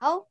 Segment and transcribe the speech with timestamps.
[0.00, 0.28] 好，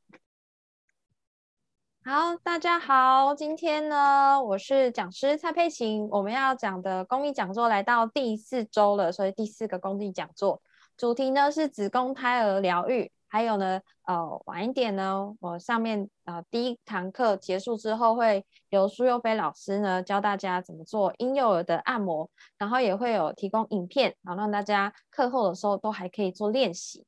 [2.02, 10.62] 好，大家好，今天呢，我是讲师蔡佩琴，我们要讲的公益讲座来到第四周了，所以第四个公益讲座
[10.96, 27.04] 主题呢是子宫胎儿疗愈，还有呢，呃，晚一点呢，我上面呃第一堂课结束之后，会由苏幼飞老师呢教大家怎么做婴幼儿的按摩，然后也会有提供影片，然后让大家课后的时候都还可以做练习。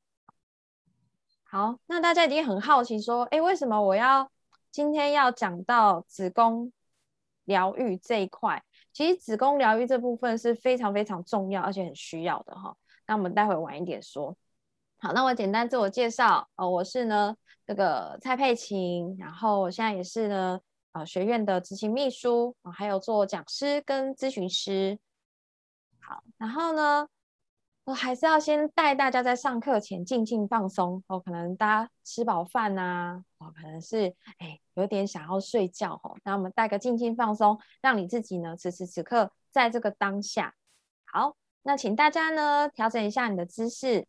[1.51, 4.31] 好，那大家一定很好奇，说，哎，为什么我要
[4.71, 6.71] 今天要讲到子宫
[7.43, 8.63] 疗愈这一块？
[8.93, 12.73] 其实子宫疗愈这部分是非常非常重要，而且很需要的哈。
[13.05, 14.33] 那我们待会晚一点说。
[14.99, 17.35] 好，那我简单自我介绍，呃，我是呢
[17.67, 20.57] 这个蔡佩琴，然后我现在也是呢
[20.93, 24.97] 呃学院的执行秘书啊，还有做讲师跟咨询师。
[25.99, 27.09] 好，然后呢。
[27.83, 40.53] 我还是要先带大家在上课前静静放松哦，可能大家吃饱饭呐，哦，可能是哎有点想要睡觉哦，那我们带个静静放松，让你自己呢此时此刻在这个当下。
[41.05, 44.07] 好，那请大家呢调整一下你的姿势，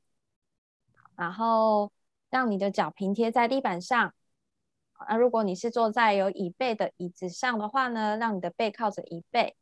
[1.17, 1.91] 然后
[2.29, 4.13] 让你的脚平贴在地板上。
[5.09, 9.57] 那如果你是坐在有椅背的椅子上的话呢，让你的背靠着椅背，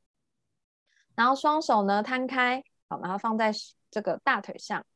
[1.14, 3.52] 然后双手呢摊开，好，然后放在。
[3.90, 4.86] 这个大腿上，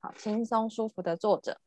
[0.00, 1.60] 好，轻松舒服的坐着。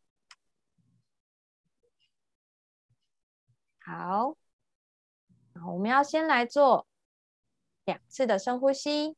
[3.79, 4.35] 好，
[5.65, 6.87] 我们要先来做
[7.85, 9.15] 两次的深呼吸，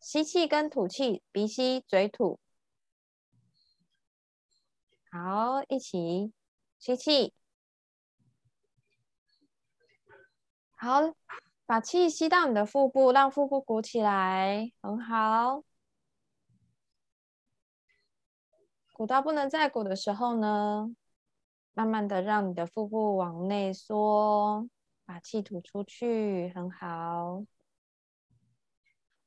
[0.00, 2.40] 吸气跟吐气，鼻吸嘴吐。
[5.10, 6.32] 好，一起
[6.78, 7.34] 吸气。
[10.76, 11.14] 好。
[11.70, 15.62] 把气吸到你的腹部，让腹部鼓起来，很好。
[18.92, 20.92] 鼓到不能再鼓的时候呢，
[21.72, 24.68] 慢慢的让你的腹部往内缩，
[25.04, 27.44] 把气吐出去，很好，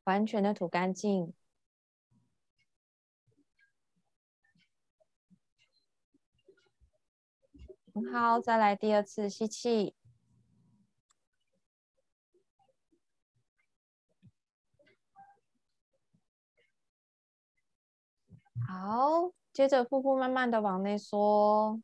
[0.03, 1.33] 完全的吐干净，
[7.93, 8.41] 很好。
[8.41, 9.95] 再来第二次吸气。
[18.73, 21.79] 好，接着腹部慢慢的往内缩，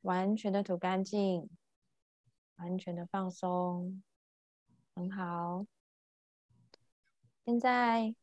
[0.00, 1.48] 完全的吐干净，
[2.56, 4.02] 完全的放松，
[4.96, 5.66] 很好。
[7.46, 8.16] 现在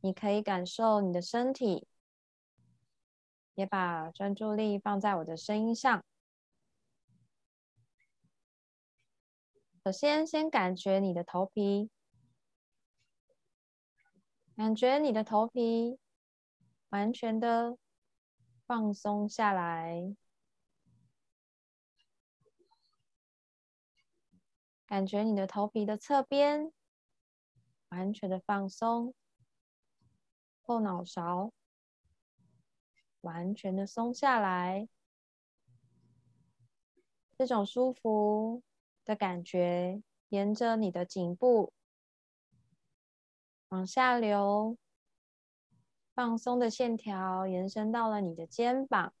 [0.00, 1.86] 你可以感受你的身体，
[3.54, 6.04] 也把专注力放在我的声音上。
[9.84, 11.88] 首先，先感觉你的头皮。
[14.60, 15.98] 感觉你的头皮
[16.90, 17.78] 完全的
[18.66, 20.14] 放松下来，
[24.84, 26.70] 感觉你的头皮的侧边
[27.88, 29.14] 完全的放松，
[30.60, 31.54] 后脑勺
[33.22, 34.86] 完全的松下来，
[37.38, 38.62] 这种舒服
[39.06, 41.72] 的感觉沿着你的颈部。
[43.70, 44.76] 往下流，
[46.12, 49.14] 放松的线条延伸到了你的肩膀，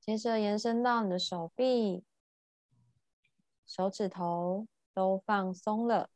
[0.00, 2.04] 接着延伸到你的手臂、
[3.64, 6.10] 手指头都放松了，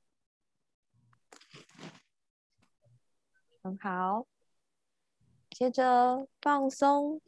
[3.62, 4.26] 很好。
[5.50, 7.20] 接着放松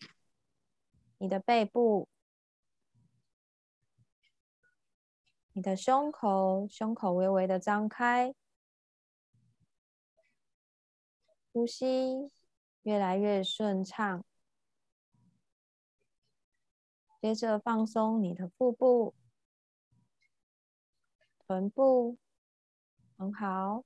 [1.19, 2.09] 你的背部。
[5.57, 8.35] 你的胸口，胸口微微的张开，
[11.53, 12.29] 呼吸
[12.83, 14.25] 越来越顺畅。
[17.21, 19.15] 接着放松你的腹部、
[21.47, 22.19] 臀部，
[23.17, 23.85] 很好。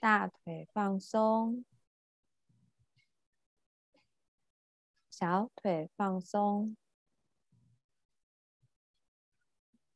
[0.00, 1.64] 大腿放松，
[5.08, 6.76] 小腿放松。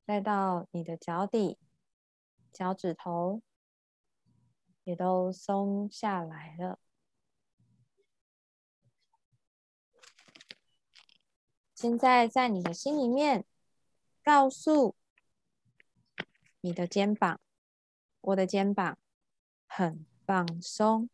[0.06, 1.58] 再到你的脚底，
[2.52, 3.40] 脚趾头
[4.84, 6.78] 也都松下来了。
[11.74, 13.46] 现在在你的心里面，
[14.22, 14.94] 告诉
[16.60, 17.40] 你的肩膀，
[18.20, 18.98] 我的肩膀
[19.66, 21.08] 很放松，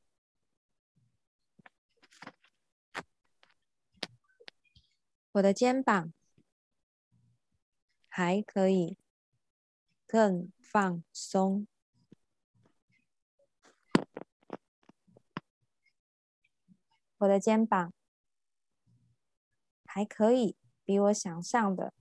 [5.31, 6.13] 我的肩膀。
[8.13, 8.99] 还可以
[10.05, 11.67] 更放松。
[17.19, 17.93] 我的肩膀
[19.85, 21.95] 还可以比我想象的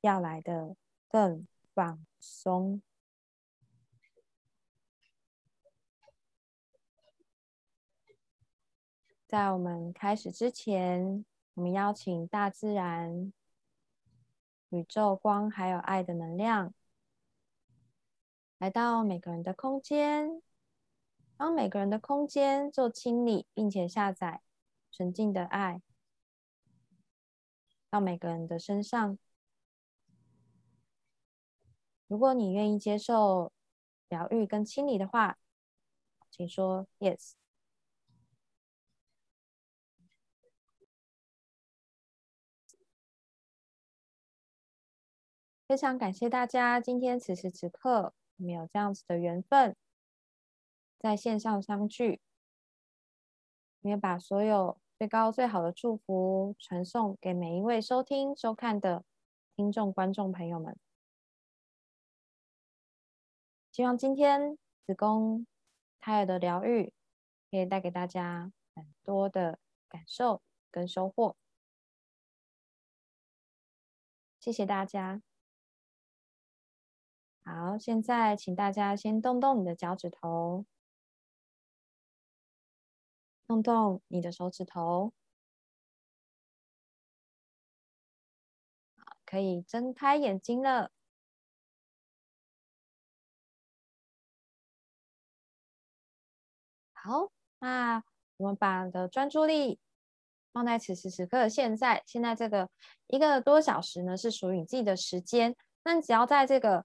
[0.00, 0.76] 要来的
[1.08, 2.80] 更放松。
[9.26, 13.30] 在我们开始之前，我们邀请大自然、
[14.70, 16.74] 宇宙光还有爱的能量
[18.58, 20.42] 来到每个人的空间。
[21.36, 24.42] 帮每个人的空间做清理，并且下载
[24.90, 25.80] 纯净的爱
[27.88, 29.16] 到每个人的身上。
[32.08, 33.52] 如果你愿意接受
[34.08, 35.38] 疗愈跟清理的话，
[36.28, 37.34] 请说 yes。
[45.68, 49.76] 非常感谢大家今天此时此刻我们有这样子的缘分。
[50.98, 52.22] 在线上相聚，
[53.82, 59.04] 也把所有最高最好的祝福传送给每一位收听收看的
[59.54, 60.74] 听众观众朋友们。
[63.70, 65.46] 希望今天子宫
[66.00, 66.94] 胎儿的疗愈
[67.50, 70.40] 可以带给大家很多的感受
[70.70, 71.36] 跟收获。
[74.40, 75.20] 谢谢大家。
[77.48, 80.66] 好，现在请大家先动动你的脚趾头。
[83.46, 85.14] 动动你的手指头，
[89.24, 90.90] 可以睁开眼睛了。
[96.92, 97.30] 好，
[97.60, 98.04] 那
[98.36, 99.80] 我们把的专注力
[100.52, 102.02] 放在此时此刻现在。
[102.04, 102.68] 现在这个
[103.06, 105.56] 一个多小时呢，是属于你自己的时间。
[105.84, 106.84] 那只要在这个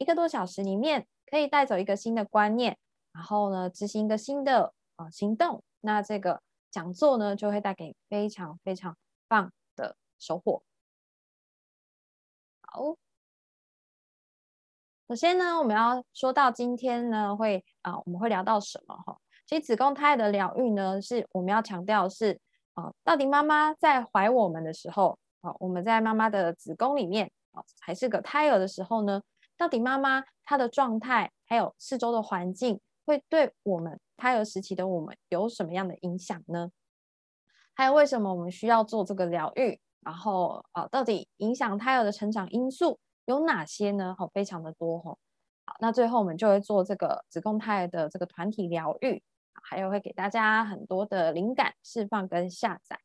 [0.00, 2.78] 一个多小时里面，可以带走一个新的观念，
[3.12, 5.62] 然后呢，执行一个新的啊行动。
[5.82, 8.96] 那这个讲座呢，就会带给非常非常
[9.28, 10.62] 棒的收获。
[12.62, 12.96] 好，
[15.06, 19.18] 首先呢，我们要说到今天呢，会啊，我们会聊到什么哈？
[19.44, 22.40] 其实子宫胎的疗愈呢，是我们要强调是
[22.72, 29.20] 啊，到底妈妈在怀我们的时候啊，我们在妈妈的子宫里面啊，还是个胎儿的时候呢，
[29.60, 32.80] 到底妈妈她的状态还有四周的环境。
[33.04, 36.70] 会对我们胎儿时期的我们有什么样的影响呢？
[37.74, 39.80] 还有为什么我们需要做这个疗愈？
[40.00, 44.14] 然后啊，到底影响胎儿的成长因素有哪些呢？
[44.18, 45.18] 哦，非常的多哦。
[45.66, 49.20] 好，那最后我们就会做这个子宫胎儿的这个团体疗愈，
[49.60, 53.00] 还有会给大家很多的灵感释放跟下载。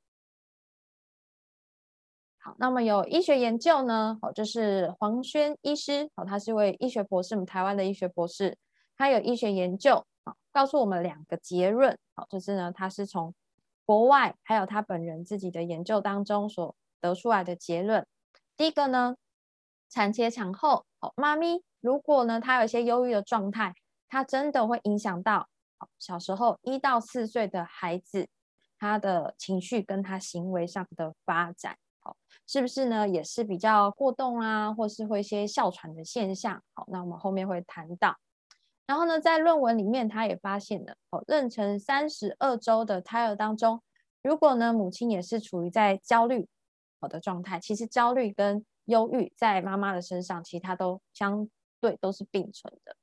[2.45, 4.19] 好，那么有医学研究呢？
[4.21, 8.56] 哦，就是黄轩医师哦，他是一位医学博士，我们台湾的医学博士。
[8.95, 9.95] 他有医学研究
[10.25, 13.33] 哦，告诉我们两个结论，好，就是呢，他是从
[13.83, 18.06] 国外还有他本人自己的研究当中所得出来的结论。
[18.56, 19.15] 第一个呢，
[19.89, 23.74] 产前产后，哦，妈咪如果呢，她有一些忧郁的状态，
[24.07, 25.50] 她真的会影响到
[25.80, 28.27] 哦小时候一到四岁的孩子
[28.77, 31.75] 他的情绪跟他行为上的发展，
[32.06, 32.16] 好，
[32.46, 33.10] 是不是呢？
[33.10, 38.16] 也是比较过动啊，或是会一些哮喘的现象，好，那我们后面会谈到。
[38.86, 43.81] 然后呢，在论文里面，他也发现了哦，妊娠三十二周的胎儿当中，
[44.21, 46.47] 如果呢母亲也是处于在焦虑
[47.02, 51.50] 好的状态，其实焦虑跟忧郁在妈妈的身上，其他都相
[51.81, 52.95] 对都是并存的。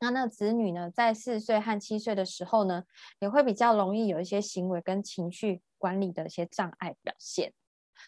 [0.00, 2.82] 那那子女呢，在四岁和七岁的时候呢，
[3.20, 7.54] 也会比较容易有一些行为跟情绪管理的一些障碍表现。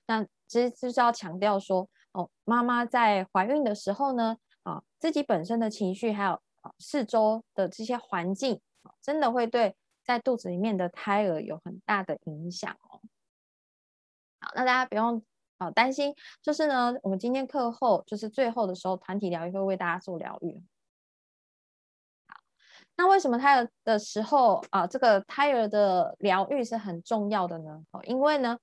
[0.06, 6.40] 那其实就是要强调说，哦，妈妈在怀孕的时候呢，啊，自己本身的情绪还有。
[6.80, 8.60] 四周的这些环境，
[9.00, 12.98] 真的会对在肚子里面的胎儿有很大的影响哦。
[14.40, 15.22] 好，那大家不用
[15.58, 16.12] 啊担心，
[16.42, 20.60] 就是呢，我们今天课后就是最后的时候，团体疗愈会为大家做疗愈。
[22.26, 22.40] 好，
[22.96, 27.84] 那为什么胎儿的时候啊，这个胎儿的疗愈是很重要的呢？
[27.92, 28.58] 哦，因为呢。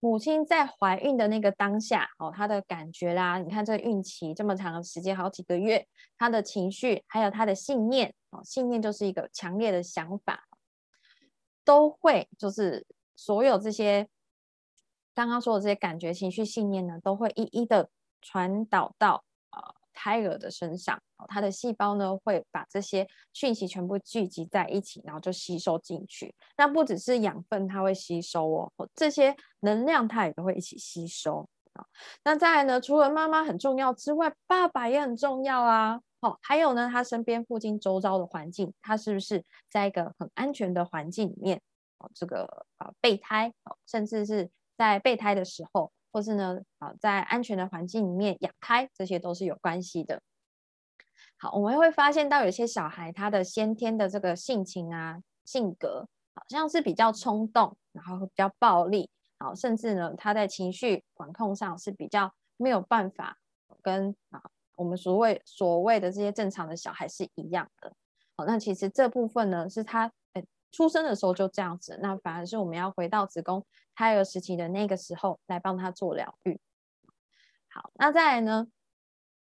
[0.00, 5.86] 母亲在怀孕的那个当下，哦，她的感觉啦，你看这个孕期这么长的时间，好几个月，
[6.16, 10.44] 她的情绪还有她的信念，哦，信念就是一个强烈的想法，
[11.64, 12.86] 都会就是
[13.16, 14.08] 所有这些
[15.14, 17.90] 刚刚说的这些感觉、情绪、信念呢，都会一一的
[18.22, 19.24] 传导到。
[19.98, 26.32] 胎儿的身上，哦它的细胞呢会把这些讯息全部聚集在一起，然后就吸收进去。
[26.56, 31.84] 那不只是养分，它会吸收哦，这些能量它也都会一起吸收啊。
[32.22, 36.00] 那再来呢，除了妈妈很重要之外，爸爸也很重要啊。
[36.20, 41.60] 哦，还有呢，他身边附近周遭的环境，他是不是在一个很安全的环境里面？
[41.98, 50.20] 哦这个啊备胎哦，甚至是在备胎的时候，或是呢啊在安全的环境里面养胎，这些都是有关系的。
[51.36, 59.08] 好，我们会发现到有些小孩他的先天的这个性情啊性格，好像是比较冲动，然后比较暴力，
[59.38, 63.38] 好，甚至呢他在情绪管控上是比较没有办法
[63.80, 64.42] 跟啊
[64.74, 67.92] 我们所谓所谓的这些正常的小孩是一样的。
[68.34, 70.10] 好，那其实这部分呢是他
[70.70, 76.60] 出生的时候就这样子，那反而是我们要回到子宫胎儿时期的那个时候来帮他做疗愈。
[77.68, 78.68] 好，那再来呢？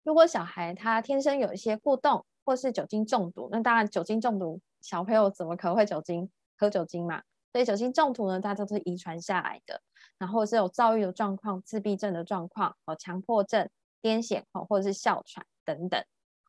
[0.04, 7.22] 如果小孩他天生有一些过动或是酒精中毒，那当然酒精中毒小朋友怎么可能会酒精喝酒精嘛？
[7.52, 9.82] 所以酒精中毒呢，大家都是遗传下来的。
[10.18, 13.70] 然后是有躁郁的状况、自闭症的状况、哦强迫症、
[14.02, 16.04] 癫痫哦或者是哮喘等等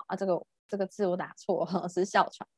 [0.07, 0.17] 啊。
[0.17, 2.49] 这个这个字我打错， 是哮喘。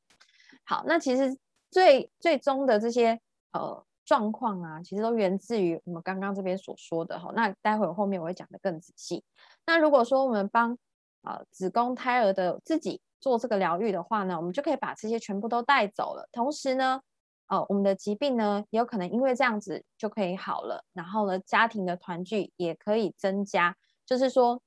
[0.63, 1.37] 好，那其实
[1.69, 3.19] 最最终的这些
[3.51, 7.31] 呃状况啊，其实都源自于我们刚刚这边所说的哈。
[7.35, 9.23] 那待会儿后面我会讲的更仔细。
[9.65, 10.77] 那如果说我们帮
[11.23, 16.29] 啊，子宫胎儿的自己做这个疗愈的话呢，我们就可以把这些全部都带走了。
[16.31, 17.01] 同时呢，
[17.47, 20.85] 呃，我们的疾病呢也有可能因为这样子就可以好了。
[20.93, 23.75] 然后呢，家庭的团聚也可以增加。
[24.05, 24.61] 就是说，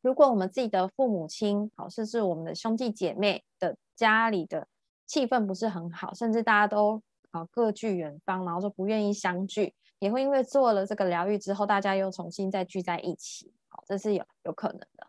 [0.00, 4.66] 如果我们自己的父母亲，好，甚至我们的兄弟姐妹的家里的
[5.10, 7.02] 气氛不是很好，甚至大家都
[7.32, 13.52] 啊各据远方，然后就不愿意相聚，也会因为做了这个疗愈之后，大家又重新再聚在一起。
[13.68, 15.04] 好，这是有有可能的。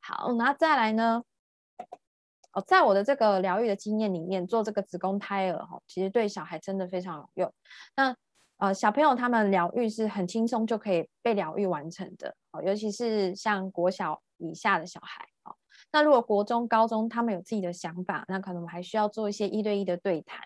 [0.00, 1.22] 好，那再来呢？
[2.52, 7.54] 哦，在我的这个疗愈的经验里面，做这个子宫胎儿哈，其实对小孩真的非常有用。
[7.94, 8.16] 那
[8.56, 15.24] 呃，小朋友他们疗愈是很轻松就可以被疗愈完成的哦，尤其是像国小以下的小孩。
[15.92, 20.40] 那如果国中、高中他们有自己的想法，那可能我们还需要做一些一对一的对谈。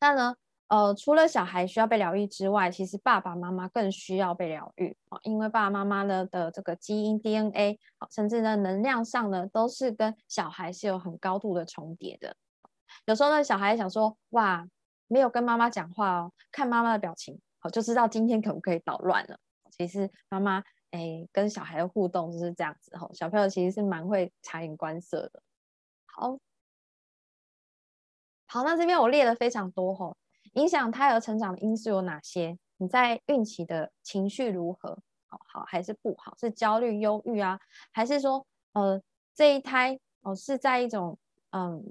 [0.00, 0.36] 那呢？
[0.68, 7.78] 呃，除了小孩需要被疗愈之外，其实爸爸妈妈更需要被疗愈啊，因为爸爸妈妈呢的这个基因 DNA，
[8.10, 12.34] 甚至呢能量上呢，都是跟小孩是有很高度的重叠的。
[13.04, 14.66] 有时候呢，小孩想说，哇，
[15.06, 19.38] 没有跟妈妈讲话哦，看妈妈的表情，好就知道今天可不可以捣乱了。
[19.70, 20.64] 其实妈妈
[20.94, 25.42] 哎跟小孩的互动就是这样子吼，小朋友其实是蛮会察言观色的。
[26.06, 26.38] 好，
[28.46, 30.16] 好，那这边我列了非常多吼。
[30.52, 32.56] 影响胎儿成长的因素有哪些？
[32.76, 34.96] 你在孕期的情绪如何？
[35.26, 36.36] 好好还是不好？
[36.38, 37.58] 是焦虑、忧郁啊，
[37.90, 39.02] 还是说呃
[39.34, 41.18] 这一胎哦是在一种
[41.50, 41.82] 嗯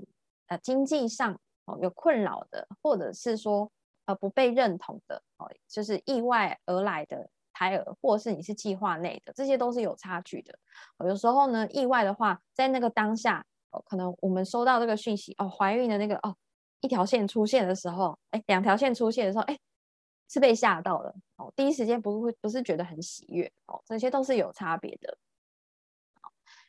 [0.48, 3.70] 呃经济上哦有困扰的，或者是说
[4.06, 10.58] 呃不被认同的哦，就是意外而来的胎儿，或是你是计划内的，这些都是有差距的。
[11.06, 16.36] 有时候呢，意外的话，在那个当下哦，可能我们收到这个讯息哦，怀孕的那个哦。
[16.82, 19.58] 一条线出现的时候，哎，两条线出现的时候，哎，
[20.28, 21.50] 是被吓到了哦。
[21.56, 25.18] 第一时间不会不是觉得很喜悦哦，这些都是有差别的。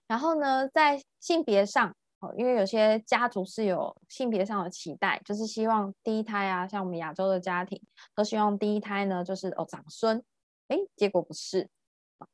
[0.07, 7.83] 然后呢，在性别上哦，因为有些家族是有性别上的期待，就是希望第一胎啊，像我们亚洲的家庭
[8.15, 10.23] 都希望第一胎呢就是哦长孙，
[10.69, 11.69] 哎，结果不是，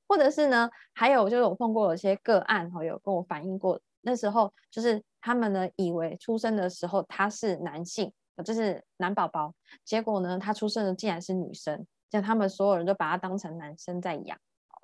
[0.06, 3.80] 或者是呢，还有就是我碰过有些个案哈，有跟我反映过。
[4.02, 8.12] 那时候就是他们呢，以为出生的时候他是男性，
[8.44, 14.38] 就是男宝宝，结果呢，他出生的竟然是女生，像他们所有人都把他当成男生在养，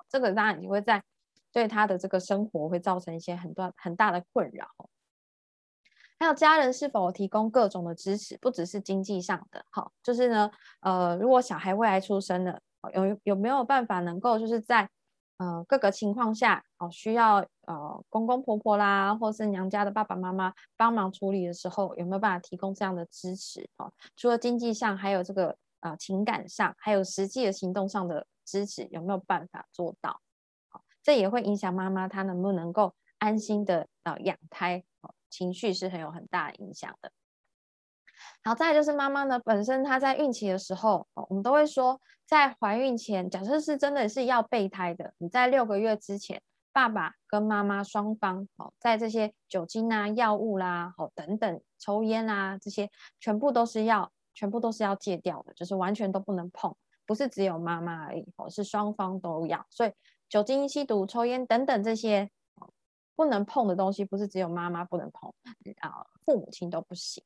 [0.07, 1.03] 这个当然也会在
[1.51, 4.67] 对他的这个生活会造成一些很多很大的困扰。
[6.19, 10.51] 还有家人是否提供各种的支持，不只是经济上的，好，就是呢，
[10.81, 12.61] 呃，如果小孩未来出生了，
[12.93, 14.89] 有有没有办法能够就是在
[15.37, 23.93] 呃，各个情况下哦，需要呃公公婆婆啦，或是娘家的爸爸妈妈帮忙处理的时候，有没有办法提供这样的支持哦？
[24.15, 30.19] 除了经济上，还有这个呃情感上，还有实际的行动上的支持，有没有办法做到？
[30.69, 34.83] 好，这也会影响妈妈她能不能够安心的呃养胎，
[35.29, 37.11] 情绪是很有很大的影响的。
[38.43, 46.41] 好，再就是妈妈呢，本身她在孕期的时候，我们都会说，在怀孕前，假设是真的是要备胎的，你在六个月之前，
[46.73, 52.91] 爸爸跟妈妈双方，哦，在这些酒精啊、药物啦，哦等等，抽烟啊这些，
[53.21, 59.65] 全部都是要，全部都是要戒掉的，就是完全都不能碰，不是只有妈妈而已，哦，是双方都要。
[59.69, 59.93] 所以
[60.27, 62.29] 酒精、吸毒、抽烟等等这些
[63.15, 65.33] 不能碰的东西，不是只有妈妈不能碰，
[65.79, 67.23] 啊，父母亲都不行。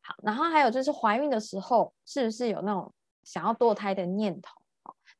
[0.00, 2.92] 好，然后还有就是怀孕的时候，是不是有那种
[3.24, 4.60] 想要堕胎的念头？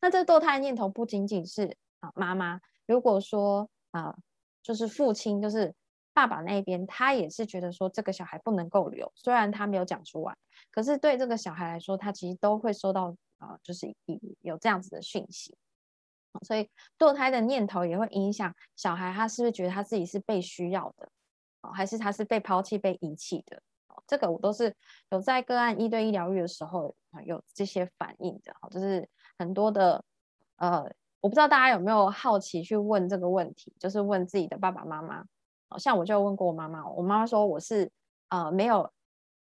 [0.01, 4.17] 那这堕胎的念头不仅仅是啊妈妈，如果说啊
[4.63, 5.75] 就是父亲，就是
[6.13, 10.37] 爸爸那边，他也是觉得说这个小孩不能够留，虽然他没有讲出来，
[10.71, 13.95] 可是对这个小孩来说，他其实都会收到啊，就是
[14.41, 15.57] 有这样子的讯息。
[16.43, 16.69] 所以
[16.99, 21.09] 堕胎的念头也会影响小孩，他是不是觉得他自己是被需要的，
[21.61, 23.63] 哦还是他是被抛弃、被遗弃的？
[24.07, 24.75] 这个我都是
[25.11, 26.95] 有在个案一对一疗愈的时候
[27.25, 28.55] 有这些反应的。
[28.71, 30.05] 就是很多的
[30.57, 30.83] 呃，
[31.21, 35.25] 我不知道大家有没有好奇去问这个问题，就是问自己的爸爸妈妈。
[35.79, 37.91] 像我就问过我妈妈，我妈妈说我是
[38.29, 38.91] 呃没有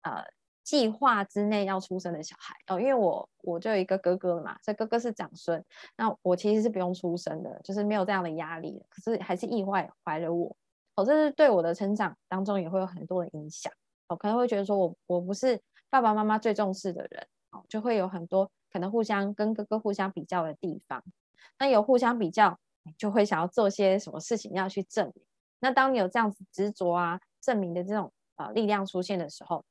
[0.02, 0.24] 呃。
[0.64, 5.62] 计划之内要出生的小孩哦，因为我我就有一个哥哥了嘛，所以哥哥是长孙，
[5.98, 10.56] 那我其实是不用出生的，就是没有这样的压力，可是还是意外怀了我，
[10.96, 13.74] 哦，这是对我的成长当中也会有很多的影响，
[14.08, 15.60] 我可能会觉得说我我不是
[15.90, 21.04] 爸爸妈妈最重视的人，哦，就会有很多可能互相跟哥哥互相比较的地方，
[21.60, 22.60] 那有互相比较，
[22.98, 25.26] 就会想要做些什么事情要去证明，
[25.60, 29.64] 那当你有这样子执着啊证明的这种呃力量出现的时候。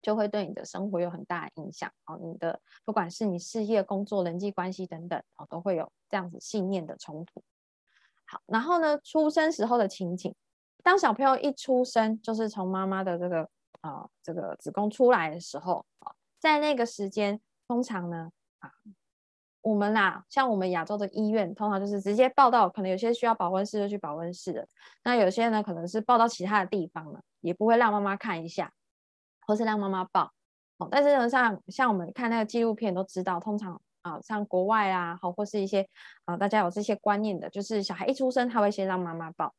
[0.00, 7.42] 就会对你的生活有很大的影响哦，你的不管是你事业、工作、人际关系等等哦，都会有这样子信念的冲突。
[8.24, 10.32] 好，然后呢，出生时候的情景，
[10.84, 18.70] 当小朋友一出生，就是从妈妈的这个啊这个子宫出来的时候啊，在那个时间，通常呢啊，
[19.62, 24.66] 我们啦，像我们亚洲的医院，通常就是直接抱到，可能有些需要保温室就去保温室的，
[25.04, 28.72] 那有些呢，可能是抱到其他的地方了，也不会让妈妈看一下。
[29.46, 30.30] 或是让妈妈抱，
[30.76, 35.88] 哦，但是呢，像像我们看那个纪录片都知道，通常啊，像国外啊，好或是一些
[36.26, 39.54] 啊，大家有这些观念的，就是小孩一出生他会先让妈妈抱。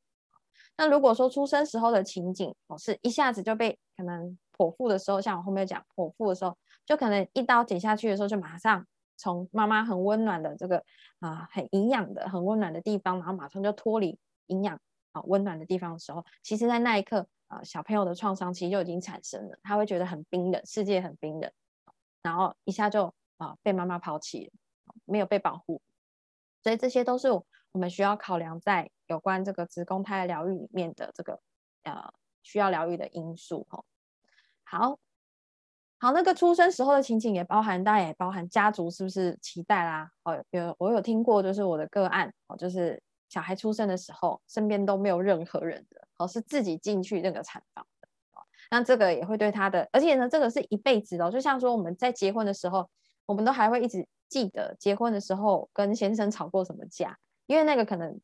[0.78, 6.56] 那如果说出生时候的情景，哦，是一下子就被可能剖腹的时候，像我后面讲剖腹的时候，
[6.90, 10.84] 就可能一刀剪下去的时候，就马上从妈妈很温暖的这个
[11.20, 14.82] 啊，很营养的、很温暖的地方，然后马上就脱离营养
[15.12, 17.28] 啊温暖的地方的时候，其实在那一刻。
[17.50, 21.52] 啊，小朋友的创伤其实就已经产生了，他会觉得很冰冷，世界很冰冷，
[22.22, 25.82] 然后一下就啊被妈妈抛弃了，没有被保护，
[26.62, 31.42] 所以这些都是我们需要考量在有关这个子宫胎的疗愈里面的这个
[31.82, 33.84] 呃需要疗愈的因素哦。
[34.64, 35.00] 好
[36.02, 40.10] 好，那个出生时候的情景也包含，当然也包含家族是不是期待啦？
[40.24, 46.08] 哦，有我有听过，就是我的个案哦，就是小孩出生的时候，身边都没有任何人的。
[46.18, 48.08] 哦，是自己进去那个产房的，
[48.72, 52.90] 那这个也会对他的，而且呢，这个是一辈子的，就像说我们在结婚的时候，
[53.26, 58.20] 我们都还会一直记得结婚的时候跟先生吵过什么架，因为那个可能，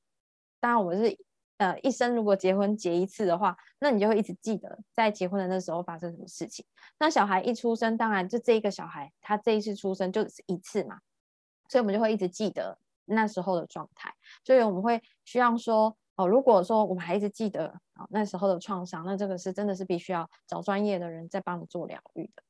[0.59, 1.17] 当然我们是
[1.57, 6.65] 呃一生如果结婚结一次的话，那你就会一直记得在结婚的那时候发生什么事情。
[6.99, 10.99] 那小孩一出生，当然就这一个小孩他这一次出生就是一次嘛，
[11.69, 14.13] 所以我们就会一直记得那时候的状态，
[14.43, 15.97] 所以我们会需要说。
[16.17, 22.41] 哦，如果说我们还一直记得啊那时候的创伤，那这个是真的是必须要找专业的人在帮你做疗愈的。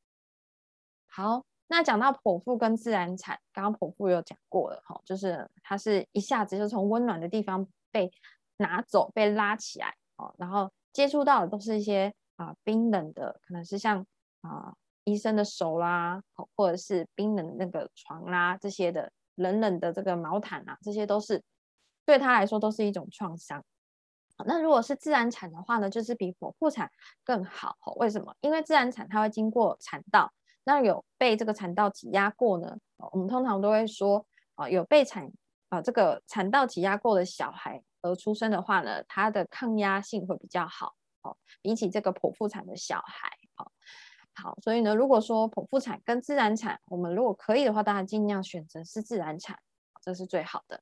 [1.08, 8.12] 好，那讲到剖腹跟自然产，刚刚剖腹有讲过了哈，就是它是一下子就从温暖的地方被
[8.58, 14.06] 拿走、被拉起来哦，然后接触到的都是一些啊冰冷的，可能是像
[14.42, 16.22] 啊医生的手啦，
[16.56, 21.44] 或者是冰冷那个床啦这些的冷冷的这个毛毯啊，这些都是。
[22.08, 23.64] 对他来说都是一种创伤。
[24.46, 26.88] 那如果是自然产的话呢，就是比剖腹产
[27.24, 27.76] 更好。
[27.96, 28.36] 为什么？
[28.42, 30.32] 因为自然产它会经过产道，
[30.66, 32.78] 那有被这个产道挤压过呢？
[33.12, 35.28] 我们通常都会说，啊，有被产
[35.70, 40.94] 啊这个产道挤压过的小孩而出生的话呢，它的抗压性会比较好。
[41.22, 43.72] 哦，比起这个剖腹产的小孩，好，
[44.36, 49.58] 好，所以呢，如果说剖腹产跟自然产，我们如果可以的话，大家尽量选择是自然产，
[50.04, 50.82] 这是最好的。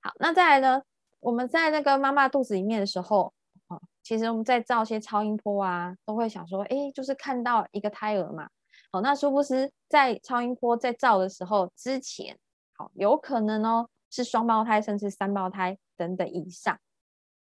[0.00, 0.82] 好，那再来呢？
[1.18, 3.34] 我们在那个妈妈肚子里面的时候，
[3.66, 8.48] 啊，其实我们在照些超音波啊，都会想说，哎，就是看到一个胎儿嘛。
[8.92, 12.38] 好，那殊不知在超音波在照的时候之前，
[12.74, 16.78] 好，有可能哦是双胞胎，甚至三胞胎等等以上。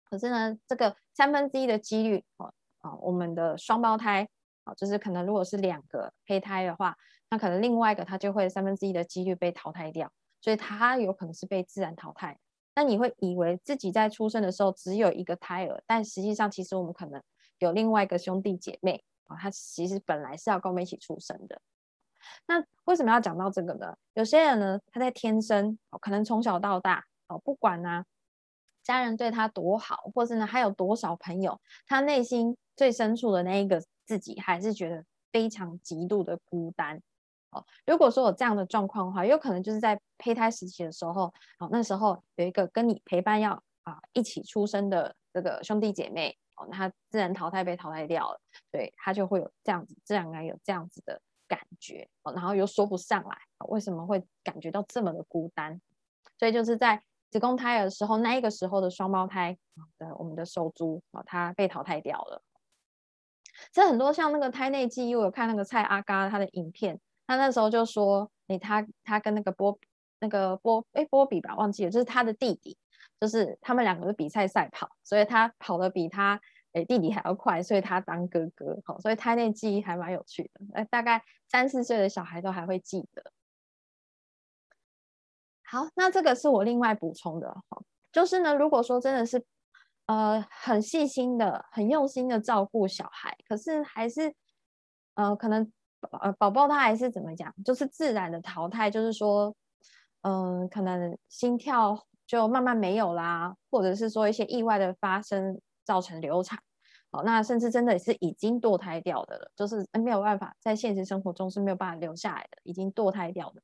[0.10, 4.28] 可是呢，这个三分之一的几率，哦，哦，我们的双胞胎，
[4.64, 6.96] 哦，就是可能如果是两个胚胎的话，
[7.30, 12.38] 那可能另外一个它就会三分之一的几率被淘汰掉，所以它有可能是被自然淘汰。
[12.74, 17.22] 那你会以为自己在出生的时候只有一个胎儿，但实际上其实我们可能
[17.60, 21.60] 有另外一个兄弟姐妹啊，他其实本来是要跟我们一起出生的。
[22.48, 23.96] 那为什么要讲到这个呢？
[24.14, 28.04] 有些人呢，他在天生哦，可能从小到大哦，不管呢
[28.84, 37.02] 家人对他多好，或是呢还有多少朋友，他内心最深处的那一个自己还是觉得非常极度的孤单。
[37.52, 43.52] 哦，如果说有这样的状况的话，有可能就是在胚胎时期的时候，哦，那时候有一个跟你陪伴要
[43.84, 48.40] 啊一起出生的这个兄弟姐妹，哦，那他自然淘汰被淘汰掉了，
[48.72, 55.80] 对，他就会有这样子，自然而然有这样子的感觉，然后又说不上来为什么会感觉到这么的孤单，
[56.38, 59.58] 所以就是在子宫胎儿的时候，那一个时候的双胞胎
[59.98, 62.42] 的我们的手足啊，它被淘汰掉了。
[63.72, 69.80] 这很多像那个胎内记忆，我有看那个蔡阿嘎他的影片，他那时候就说，哎，他他跟那个波
[70.20, 72.78] 那个波哎波比吧，忘记了，就是他的弟弟。
[73.20, 76.40] 就是他们两个是比赛赛跑，所以他跑的比他
[76.74, 80.62] 诶弟弟还要快，所以他当哥哥，好，所以胎内记忆还蛮有趣的。
[80.74, 83.32] 呃，大概三四岁的小孩都还会记得。
[85.64, 89.44] 好，那这个是我另外补充的哈，就是呢，如果说真的是
[90.06, 94.34] 呃很细心的、很用心的照顾小孩，可是还是
[95.16, 95.72] 呃可能
[96.22, 99.56] 呃宝宝他还是怎么讲，就是自然的淘汰，就是说
[100.22, 102.06] 嗯可能心跳。
[102.28, 106.60] 就慢慢没有啦，或者是说一些意外的发生造成流产，
[107.10, 113.62] 好，那甚至真的是已经堕胎掉的了，就是没有办法在现实生活中是没有办法留下来的，已经堕胎掉的。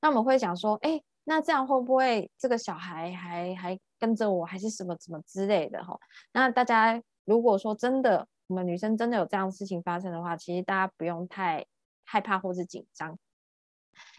[0.00, 6.00] 那我们会想说，哎，那这样会不会这个小孩还还跟着我，还是什么什么之类的哈？
[6.32, 11.66] 那大家如果说真的我们女生真的有这样事情发生的话，其实大家不用太
[12.04, 13.18] 害怕或是紧张，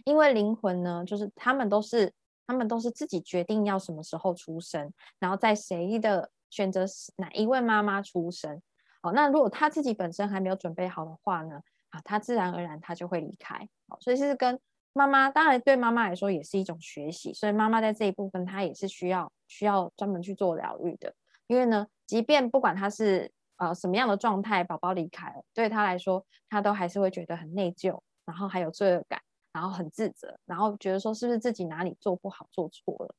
[0.06, 2.14] 因为灵魂呢，就是他们都是。
[2.50, 6.86] 他们都是自己决定要什么时候出生，然后在谁的选择
[7.18, 8.62] 哪一位妈妈出生。
[9.02, 11.62] 哦，那如果他自己本身还没有准备好的话呢？
[11.90, 13.56] 啊，他自然而然他就会离开。
[13.88, 14.60] 哦，所以是跟
[14.94, 17.34] 妈妈，当然对妈妈来说也是一种学习。
[17.34, 21.14] 所以妈妈在这一部分，她也是需要需要专门去做疗愈的。
[21.48, 29.22] 因为呢，即便不管他是呃什么样的状态，宝宝离开了，对他来说，他都还是会觉得很内疚，然后还有罪恶感。
[29.52, 33.16] 然后很自责，然后觉得说是不是自己哪里做不好、做错了？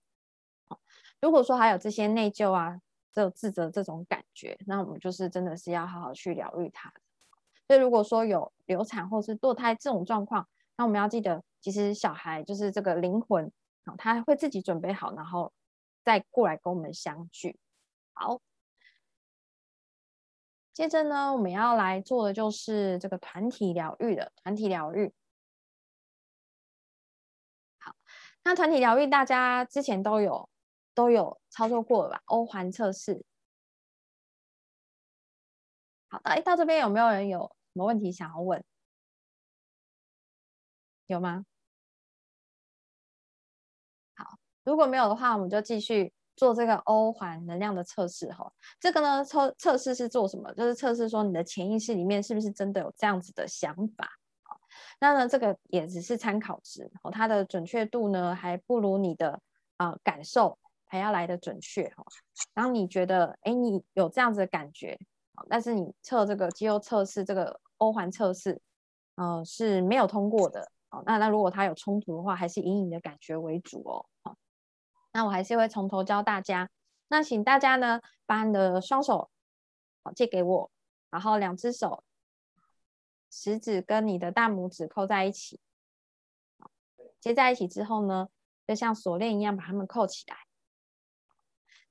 [0.69, 0.79] 好
[1.21, 2.81] 如果说还有这些内疚啊、
[3.13, 6.93] 这自责这种感觉，那我们就是真的是要好好去疗愈它。
[7.67, 13.51] 所以如果说有流产或是堕胎这种状况，那我们要记得，其实小孩就是这个灵魂
[13.85, 15.53] 啊，他会自己准备好，然后
[16.05, 17.59] 再过来跟我们相聚。
[18.13, 18.41] 好，
[20.73, 25.13] 接着呢，我们要来做的就是这个团体疗愈的团体疗愈。
[28.43, 30.49] 那团体疗愈，大家之前都有
[31.01, 32.21] 都有操作过吧？
[32.27, 33.25] 欧环测试。
[36.09, 37.41] 好的，哎，到这边有没有人有
[37.73, 38.63] 什么问题想要问？
[41.07, 41.47] 有吗？
[44.15, 48.53] 好，如果没有的话，我们就继续做这个欧环能量的测试哈。
[48.79, 50.53] 这个呢，测测试是做什么？
[50.53, 54.07] 就是测试说你的潜意识里面是不是真的有这样子的想法。
[54.99, 59.41] 那呢，这个也只是参考值哦，它的准确度呢还不如你的
[59.79, 60.59] 啊感受
[60.91, 62.05] 还要来的准确哈。
[62.53, 64.99] 当你觉得哎你有这样子的感觉，
[65.49, 68.61] 但是你测这个肌肉测试这个欧环测试，
[69.15, 71.03] 呃是没有通过的哦。
[71.07, 74.05] 那那如果它有冲突的话，还是以你的感觉为主哦。
[74.23, 74.37] 好，
[75.13, 76.69] 那我还是会从头教大家。
[77.09, 79.31] 那请大家呢把你的双手
[80.03, 80.71] 好借给我，
[81.09, 82.05] 然后两只手。
[83.33, 85.61] 食指跟你的大拇指扣在一起，
[87.21, 88.29] 接在一起之后呢，
[88.67, 90.37] 就像锁链一样把它们扣起来。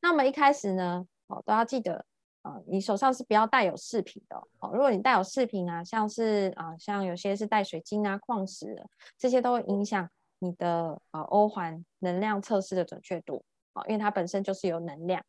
[0.02, 2.06] 那我们一开始呢，哦，都要记得，
[2.44, 4.70] 呃，你手上是不要带有饰品的哦。
[4.74, 8.86] 如果你带有饰品啊，像是啊，像有些是带水晶啊、矿石，
[9.18, 10.10] 这些都会影响
[10.40, 15.24] 你的呃欧环能量测试的准确度哦，因为它本身就是有能量。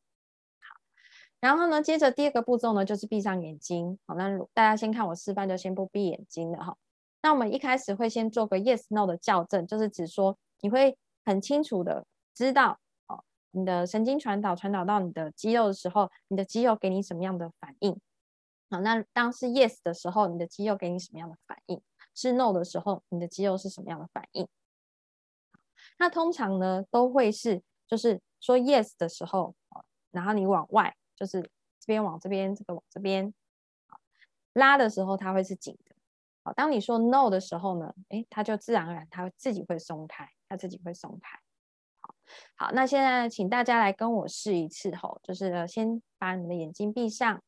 [1.40, 3.98] 然后呢，接着第二个步骤呢，就是闭上眼睛。
[4.06, 6.76] 好，那大家先看我示范，就先不闭眼睛了哈。
[7.22, 12.04] 那我们一开始会先做个 yes no 的校正，就是指说你会很清楚的
[12.34, 12.78] 知道，
[13.52, 18.00] 你的神经传导传导到你的肌肉的时候，你的肌肉给你什么样的反应？
[18.70, 21.82] 好，那当是 yes 的时候，你的肌肉给你什么样的反应？
[22.14, 24.48] 是 no 的时候，你的肌肉是什么样的反应？
[25.98, 29.54] 那通常呢，都会是就是说 yes 的时候，
[30.10, 30.96] 然后你往外。
[31.16, 33.34] 就是这边往这边，这个往这边，
[34.54, 35.94] 拉的时候它会是紧的。
[36.42, 41.38] 好，当你说 no 的时候呢，哎，它就自然而然它自己会松开，它自己会松开。
[42.56, 47.42] 好，那现在请大家来跟我试一次吼，就是先把你的眼睛闭上。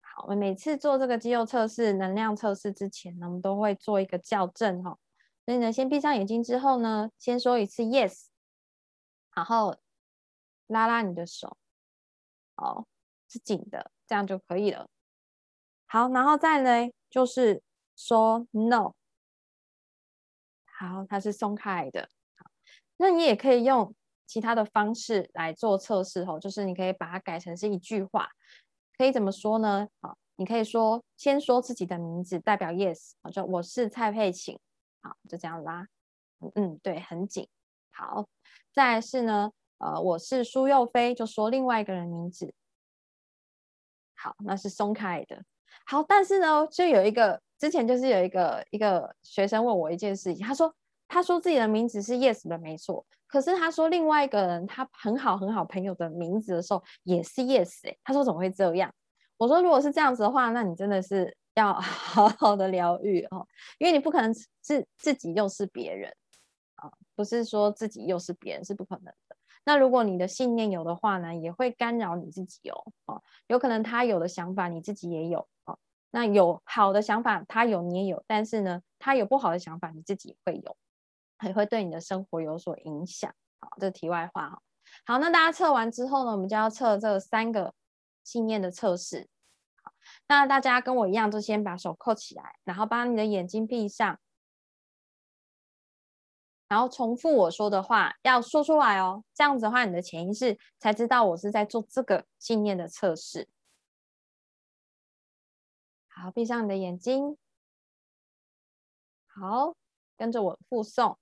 [0.00, 4.98] 好，我们每次做这个肌肉测试、能量测试之前呢，我们都会做一个校正哈。
[5.44, 8.26] 所以呢，先闭上眼睛之后呢，先说一次 yes，
[9.34, 9.76] 然后
[10.66, 11.56] 拉拉你的手。
[12.56, 12.86] 好，
[13.28, 14.88] 是紧的，这样就可以了。
[15.86, 17.62] 好，然后再呢，就是
[17.94, 18.94] 说 no。
[20.64, 22.10] 好，它是松开的。
[22.98, 23.94] 那你也可以用
[24.26, 28.28] 其他的方式来做测试哦，就是你可以把它改成是一句话。
[28.96, 29.86] 可以怎么说呢？
[30.00, 34.58] 好，你可以说先说自己的名字，代表 yes，好，就我是蔡佩琴，
[35.02, 35.86] 好，就这样啦，
[36.54, 37.46] 嗯，对，很紧。
[37.90, 38.26] 好，
[38.72, 42.54] 再是呢，呃，我是苏佑飞，就说另外一个人名字。
[44.14, 45.44] 好，那是松开的。
[45.84, 50.74] 好，但是呢，就有一个之前就是有一个一个学生问我一件事情，他说
[51.08, 53.04] 他说自己的名字是 yes 的，没错。
[53.26, 58.92] 可是他说另外一个人他很好很好朋友的名字的时候也是 yes 哎，他说怎么会这样？
[59.36, 63.46] 我说如果是这样子的话，那你真的是要 好好的疗愈哦，
[63.78, 66.10] 因为你不可能自自己又是别人
[66.76, 69.36] 啊，不是说自己又是别人是不可能的。
[69.64, 75.76] 那如果你的信念有的话呢，也会干扰你自己哦哦，有可能他有的想法你自己也有哦，
[76.12, 80.76] 那有好的想法他有你也有，但是呢，他有不好的想法你自己会有。
[81.42, 83.32] 也会对你的生活有所影响。
[83.58, 84.62] 好，这题外话哈。
[85.04, 87.74] 好，那大家测完之后呢，我们就要测这三个
[88.22, 89.28] 信念的测试。
[89.82, 89.92] 好，
[90.28, 94.18] 那大家跟我一样，就先把手扣起来，然后把你的眼睛闭上，
[96.68, 99.24] 然后重复我说的话，要说出来哦。
[99.34, 103.48] 这样子的话，你的潜意识才知道我是在做这个信念的测试。
[106.08, 107.36] 好，闭上你的眼睛。
[109.26, 109.74] 好，
[110.16, 111.16] 跟着我复诵。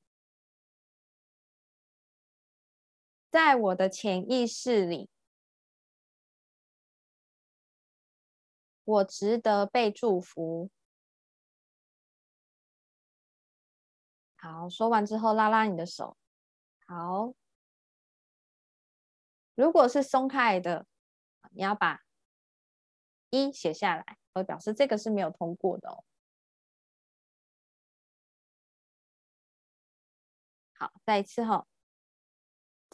[3.34, 5.10] 在我的潜意识里，
[8.84, 10.70] 我值得被祝福。
[14.36, 16.16] 好，说完之后拉拉你的手。
[16.86, 17.34] 好，
[19.56, 20.86] 如果是松开的，
[21.50, 22.04] 你要把
[23.30, 26.04] 一写下来，我表示这个是没有通过的哦。
[30.74, 31.66] 好，再一次哈。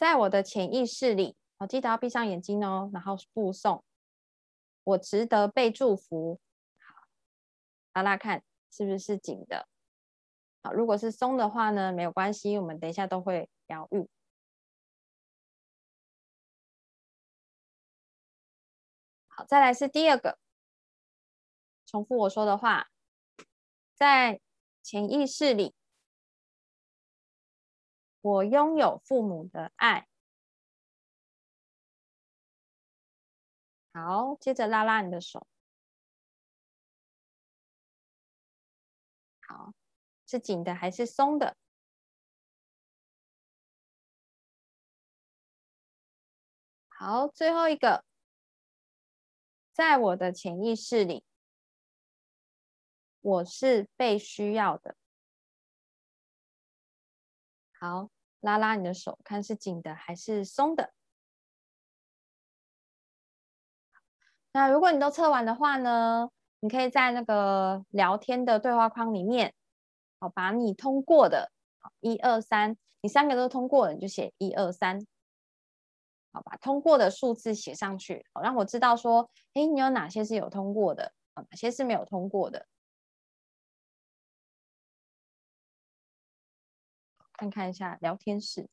[0.01, 3.83] 在我的潜意识里，我记得要闭上眼睛哦，然后附送。
[4.83, 6.41] 我值得被祝福。
[6.79, 7.07] 好，
[7.93, 9.67] 拉拉看是不是紧的？
[10.63, 14.09] 好，如果是松的话呢，没有关系，我们等一下都会疗愈。
[19.27, 20.39] 好，再来是第二个，
[21.85, 22.89] 重复我说的话，
[23.93, 24.41] 在
[24.81, 25.75] 潜意识里。
[28.21, 30.07] 我拥有父母的爱。
[33.93, 35.45] 好，接着拉拉你的手。
[39.41, 39.73] 好，
[40.25, 41.57] 是紧的还是松的？
[46.87, 48.05] 好，最后一个，
[49.73, 51.25] 在我的潜意识里，
[53.19, 54.95] 我是被需要的。
[57.81, 60.93] 好，拉拉你的手，看是紧的还是松的。
[64.51, 69.55] 那如果你都测完的话呢，你可以在那个聊天的对话框里面，
[70.19, 75.03] 好，把你通过的，好，一二三，你三个都通过了，你就写一二三，
[76.31, 82.67] 好，把通过的数字写上去，好，让我知道说，哎，你有哪些是有通过的，哪些是没有通过的。
[87.41, 88.69] 看看一下聊天室，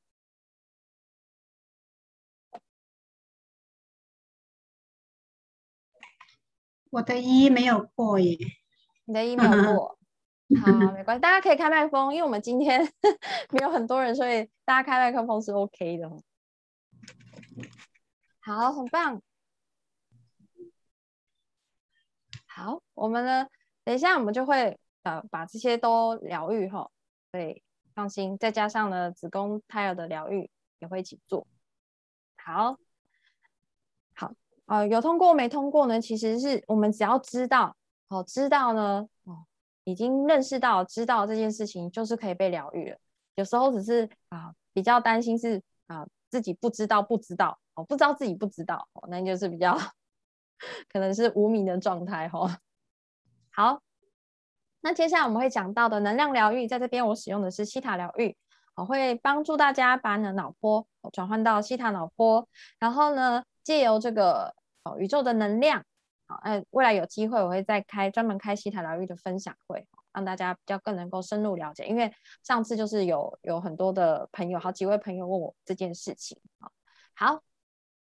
[6.91, 8.37] 我的一没有过耶，
[9.07, 9.99] 你的一没有 过，
[10.61, 12.87] 好，没关系，大家可以开麦克风，因为我们今天
[13.53, 16.11] 没有很多人，所以大家开麦克风是 OK 的。
[18.41, 19.23] 好，很棒。
[22.45, 23.49] 好，我们呢，
[23.83, 26.91] 等一下我们就会呃把这些都疗愈哈，
[27.33, 27.65] 对。
[27.99, 31.45] 放心，再加上呢，子宫胎儿的疗愈也会一起做。
[32.37, 32.79] 好，
[34.15, 34.33] 好，
[34.67, 36.01] 呃，有通过没通过呢？
[36.01, 39.45] 其实是我们只要知道，哦，知道呢，哦，
[39.83, 42.97] 已经认识到知道这件事情，就是可以被疗愈了。
[43.35, 49.77] 有时候只是啊，比较担心是啊，自己不知道不知道哦，不知道自己不知道哦，那就是比较
[50.89, 52.61] 可能是无名的状态哈。
[53.51, 53.83] 好。
[54.81, 58.37] 那接下来我们会讲到的能量疗愈，在这边我使用的是西塔疗愈，
[58.77, 64.55] 我会帮助大家把你的脑波转换到西塔脑波，然后呢，借由这个
[64.99, 65.85] 宇宙的能量，
[66.29, 71.85] 好，哎，未来有机会我会再开专门开西塔疗愈的分享会，让大家比较更能够深入了解。
[71.87, 72.13] 因为
[72.45, 76.71] 上次就是有有很多的朋友，好几位朋友问我这件事情，好，
[77.15, 77.43] 好，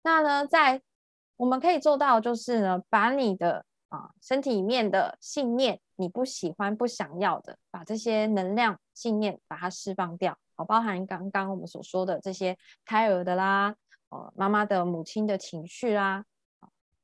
[0.02, 0.80] 那呢，在
[1.36, 5.80] 我们可以做到就是呢，把你的啊身体里面的信念。
[6.00, 13.74] 你不喜欢、不想要的，把这些能量、信念把它释放掉，好，包含刚刚我们所说的这些胎儿的啦，
[14.08, 16.24] 哦，妈妈的、母亲的情绪啦，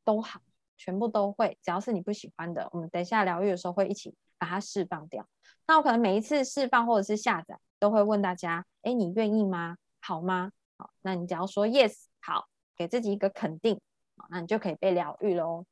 [0.04, 0.40] 都好，
[0.76, 5.26] 全部都会，只要是你不喜欢的，我们等一下疗愈的时候会一起把它释放掉。
[5.66, 9.76] 那我可能每一次释放或者是下载，都会问大家：哎，你愿意吗？
[10.00, 10.52] 好吗？
[10.78, 13.80] 好，那你只要说 yes，好，给自己一个肯定，
[14.16, 15.64] 好，那你就可以被疗愈喽。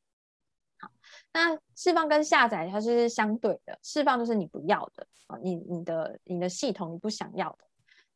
[1.33, 7.65] 那释放跟下载它是相对的，释放就是你不要的啊，你你的你的系统你不想要的。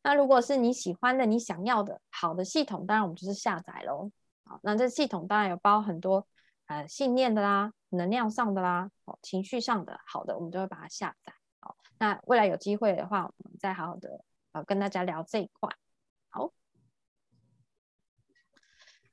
[0.03, 4.11] 那如果是你喜欢的、你想要的好的系统，当然我们就是下载喽。
[4.45, 6.25] 好，那这系统当然有包很多
[6.67, 11.33] 呃信念的啦、能量上的啦、哦情绪上的好的，我们就会把它下载。
[11.59, 15.69] 好，那未来有机会的话，我们再好好的呃跟大家聊这一块。
[16.29, 16.53] 好，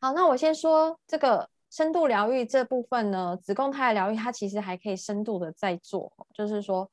[0.00, 1.50] 好，那我先说这个。
[1.74, 6.88] 深度疗愈这部分呢，子宫胎的疗愈，它其实还可以深度的再做，就是说，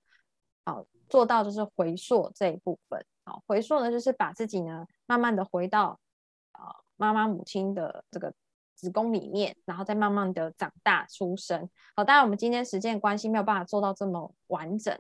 [0.66, 3.06] 好做到就是回溯这一部分。
[3.24, 6.00] 好，回溯呢，就是把自己呢慢慢的回到
[6.54, 8.34] 啊妈妈母亲的这个
[8.74, 11.70] 子宫里面，然后再慢慢的长大出生。
[11.96, 15.00] 好，当然我们今天时间关系没有办法做到这么完整。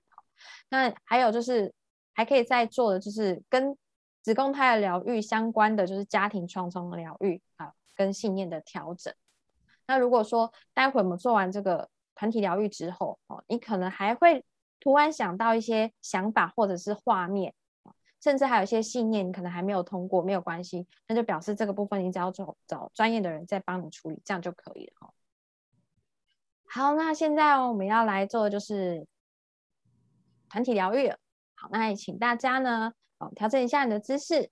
[0.69, 1.73] 那还有就是
[2.13, 3.75] 还可以再做的就是跟
[4.21, 9.11] 子宫胎的疗愈相关的，就是家庭创伤的疗愈啊，跟信念的调整。
[9.91, 14.45] 那如果说待会我们做完这个团体疗愈之后，哦，你可能还会
[14.79, 17.53] 突然想到一些想法或者是画面，
[18.21, 24.93] 甚至还有一些信念，你可能还没有通过，没有关系，那就表示这个部分你只要找找专业的人再帮你处理，这样就可以了。
[25.01, 25.13] 哈，
[26.69, 29.05] 好，那现在我们要来做的就是
[30.47, 31.09] 团体疗愈。
[31.55, 34.51] 好，那也请大家呢，哦，调整一下你的姿势。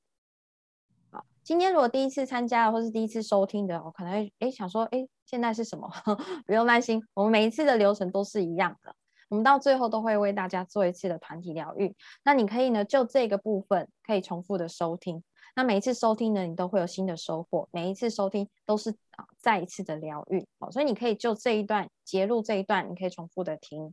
[1.49, 5.89] 今天如果第一次参加或是第一次收听的，我可能会哎想说，哎，现在是什么？
[6.45, 8.95] 不用担心，我们每一次的流程都是一样的。
[9.29, 11.95] 我们到最后都会为大家做一次的团体疗愈。
[12.23, 15.23] 那你可以呢，就这个部分可以重复的收听。
[15.55, 17.67] 那每一次收听呢，你都会有新的收获。
[17.71, 20.45] 每一次收听都是啊，再一次的疗愈。
[20.59, 23.91] 哦，所以你可以就这一段截录这一段，你可以重复的听。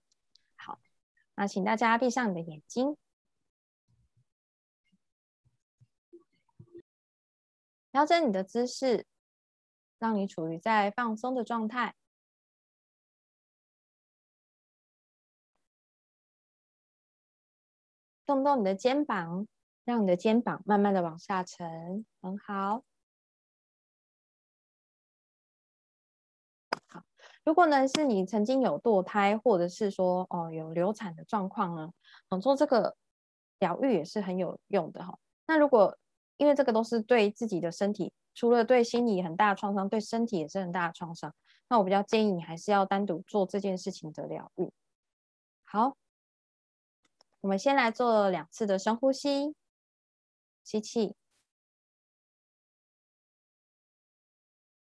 [0.56, 0.78] 好，
[1.34, 2.98] 那请大家闭上你的眼睛。
[7.96, 9.06] 调整你的姿势，
[9.98, 11.94] 让你处于在放松的状态。
[18.26, 19.48] 动动你的肩膀，
[19.86, 22.84] 让你的肩膀慢慢的往下沉，很好。
[26.88, 27.02] 好，
[27.44, 31.90] 如果呢是你曾经有堕胎，或者是说哦有流产的状况呢，
[32.28, 32.94] 嗯，做这个
[33.58, 35.18] 疗愈也是很有用的哈。
[35.46, 35.96] 那如果
[36.36, 41.34] 因为这个都是对自己的身体，除了对心理很大的创伤，对身体也是很大的创伤。
[41.68, 44.70] 那我比较建议你还是要单独做这件事情的疗愈。
[45.64, 45.96] 好，
[47.40, 49.54] 我们先来做两次的深呼吸，
[50.62, 51.16] 吸气，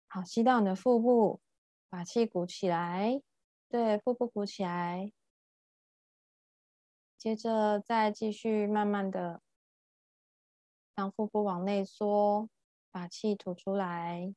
[0.08, 1.40] 好，吸到你的腹部，
[1.90, 3.22] 把气鼓起来，
[3.70, 5.12] 对，腹部鼓起来，
[7.18, 9.42] 接着再继续慢慢的。
[10.98, 12.50] 让腹部往内缩，
[12.90, 14.34] 把气吐出来。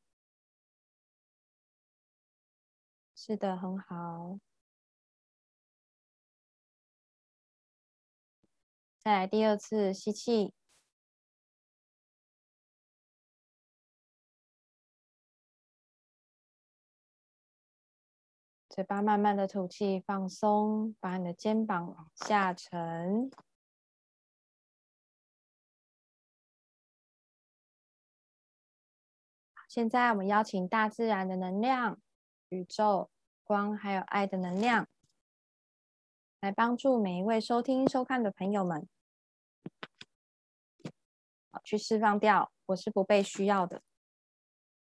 [3.16, 4.38] 是的，很好。
[8.98, 10.52] 再来第二次吸气，
[18.68, 23.30] 嘴巴慢慢的吐气，放松，把你的肩膀往下沉。
[29.70, 32.00] 现在我们邀请大自然的能量、
[32.48, 33.08] 宇宙
[33.44, 34.88] 光还有爱的能量，
[36.40, 38.88] 来帮助每一位收听收看的朋友们，
[41.52, 43.80] 好去释放掉我是不被需要的，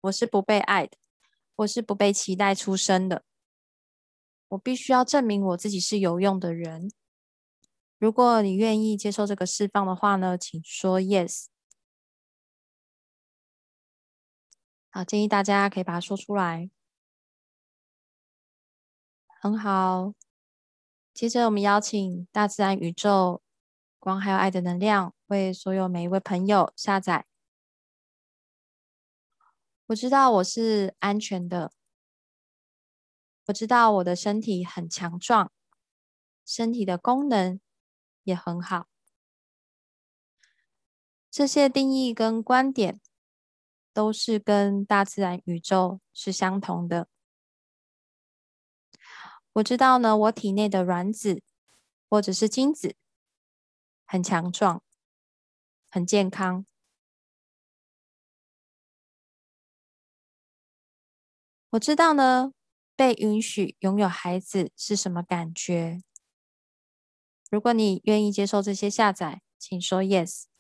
[0.01, 0.95] 我是不被爱的，
[1.55, 3.23] 我是不被期待出生的，
[4.49, 6.91] 我必须要证明我自己是有用的人。
[7.97, 11.47] 如果你愿意接受这个释放的话呢，请说 yes。
[14.95, 16.69] 好，建议大家可以把它说出来，
[19.41, 20.13] 很好。
[21.13, 23.41] 接着，我们邀请大自然、宇宙、
[23.99, 27.25] 光还有爱的能量，为所有每一位朋友下载。
[29.87, 31.73] 我知道我是安全的，
[33.47, 35.51] 我知道我的身体很强壮，
[36.45, 37.59] 身体的功能
[38.23, 38.87] 也很好。
[41.29, 43.01] 这些定义跟观点。
[43.95, 47.07] 都是跟大自然、宇宙是相同的。
[49.53, 51.41] 我知道呢，我体内的卵子
[52.09, 52.97] 或者是精子
[54.05, 54.83] 很强壮、
[55.89, 56.65] 很健康。
[61.69, 62.51] 我知道呢，
[62.97, 66.01] 被允许拥有孩子是什么感觉？
[67.49, 70.54] 如果你愿意接受这些下载，请说 yes。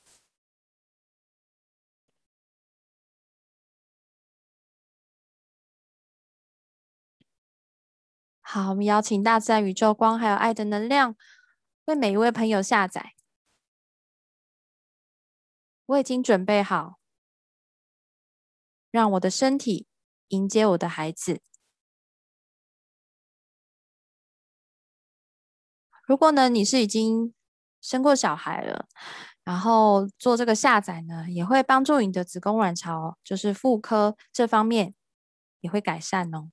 [8.55, 11.17] 好，我们邀请大自然、宇宙光还有爱的能量，
[11.87, 13.11] 为每一位朋友下载。
[15.87, 16.97] 我已经准备好，
[18.91, 19.87] 让我的身体
[20.29, 21.41] 迎接我的孩子。
[26.07, 27.33] 如果呢，你是已经
[27.81, 28.87] 生过小孩了，
[29.43, 34.95] 然后做这个下载呢，也会帮助你的子宫卵巢，就是妇科这方面
[35.59, 36.51] 也会改善哦。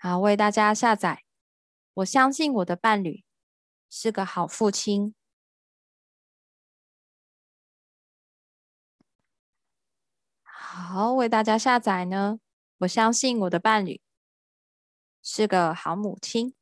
[0.00, 1.24] 好，为大家下载。
[1.94, 3.24] 我相信我的伴侣
[3.90, 5.12] 是个好父亲。
[10.44, 12.38] 好，为大家下载呢。
[12.78, 14.00] 我相信我的伴侣
[15.24, 16.54] 是个好母亲。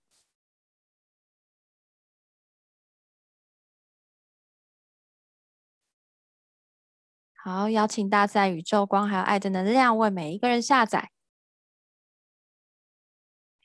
[7.35, 11.11] 好，邀请大自然、宇宙光还有爱的能量为每一个人下载。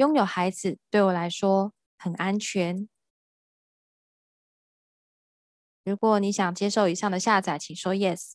[0.01, 2.89] 拥有孩子对我来说很安全。
[5.83, 8.31] 如果你想接受以上的下载，请说 yes。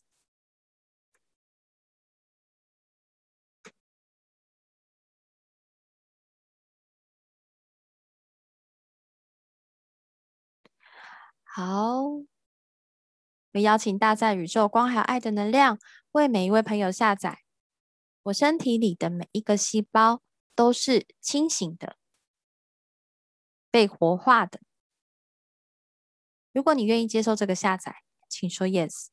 [11.43, 12.23] 好。
[13.53, 15.77] 我邀请大在宇宙光还有爱的能量，
[16.13, 17.39] 为每一位朋友下载。
[18.23, 20.21] 我身体里的每一个细胞
[20.57, 21.97] 都是清醒的，
[23.69, 24.59] 被活化的。
[26.51, 27.97] 如果你愿意接受这个下载，
[28.27, 29.09] 请说 yes。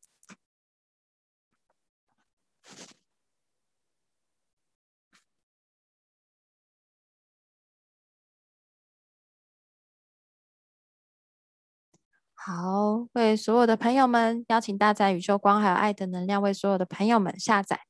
[12.33, 17.87] 好，为所有的朋友们邀请大家宇宙光还有爱的能量，为所有的朋友们下载。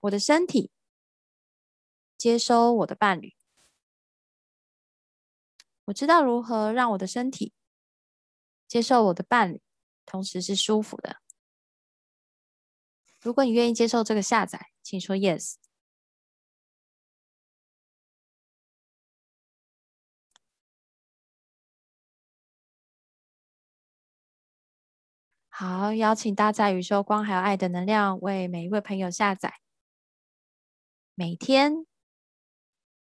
[0.00, 0.70] 我的身体
[2.16, 3.34] 接收我的伴侣，
[5.86, 7.52] 我知道如何让我的身体
[8.66, 9.60] 接受我的伴侣，
[10.04, 11.18] 同时是舒服的。
[13.20, 15.56] 如果你愿意接受这个下载，请说 yes。
[25.48, 29.54] 好，邀请大在宇宙光还有爱的能量，为每一位朋友下载。
[31.14, 31.86] 每天，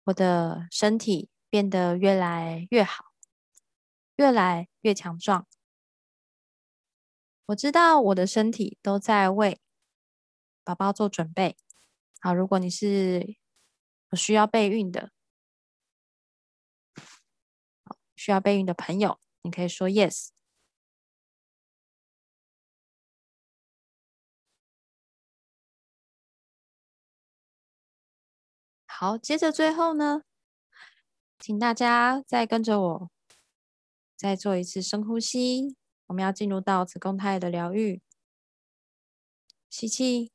[0.08, 3.08] 我的身体变得越来越好，
[4.16, 5.46] 越来越强壮。
[7.48, 9.60] 我知道我的身体都在为
[10.64, 11.58] 宝宝做准备。
[12.22, 13.36] 好，如果你是
[14.14, 15.12] 需要备孕的，
[18.16, 20.30] 需要备孕的朋友，你可以说 yes。
[29.00, 30.24] 好，接着最后呢，
[31.38, 33.12] 请大家再跟着我，
[34.16, 35.78] 再做一次深呼吸。
[36.08, 38.02] 我们要进入到子宫胎的疗愈，
[39.70, 40.32] 吸气，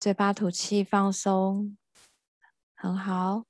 [0.00, 1.76] 嘴巴吐气，放松，
[2.74, 3.44] 很好。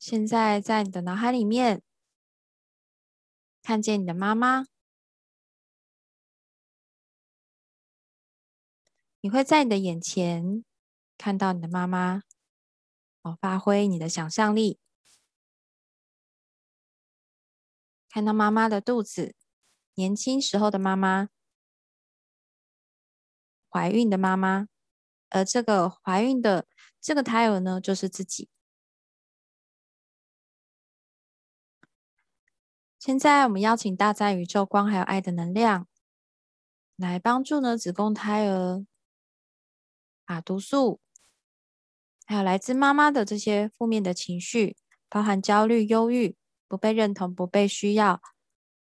[0.00, 1.80] 现在在你的脑海里面。
[3.70, 4.66] 看见你的妈妈，
[9.20, 10.64] 你会在你的眼前
[11.16, 12.22] 看到你的妈妈。
[13.22, 14.80] 哦，发挥你的想象力，
[18.08, 19.36] 看到妈妈的肚子，
[19.94, 21.28] 年轻时候的妈妈，
[23.68, 24.66] 怀孕的妈妈，
[25.28, 26.66] 而这个怀孕的
[27.00, 28.48] 这个胎儿呢，就是自己。
[33.00, 35.88] 现在我们邀请大在宇宙光还有爱的能量，
[36.96, 38.84] 来帮助呢子宫胎儿，
[40.26, 41.00] 把毒素，
[42.26, 44.76] 还有来自妈妈的这些负面的情绪，
[45.08, 46.36] 包含焦虑、忧郁、
[46.68, 48.20] 不被认同、不被需要、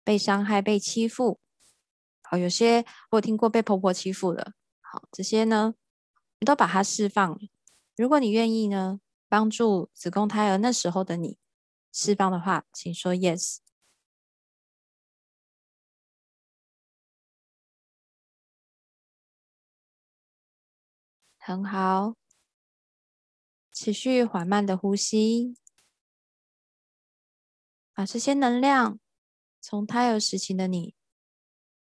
[0.03, 1.39] 被伤害、被欺负。
[2.24, 4.53] 好，有些我有听过被婆婆欺负的。
[4.82, 5.76] 好，这些呢，
[6.39, 7.39] 你都把它释放。
[7.95, 11.38] 如果你愿意呢，帮助子宫胎儿那时候的你
[11.93, 13.57] 释放的话，请说 yes。
[21.49, 22.13] 很好，
[23.71, 25.57] 持续缓慢的呼吸，
[27.91, 28.99] 把这些能量
[29.59, 30.93] 从胎儿时期的你，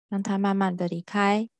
[0.08, 1.50] 让它慢慢的离开。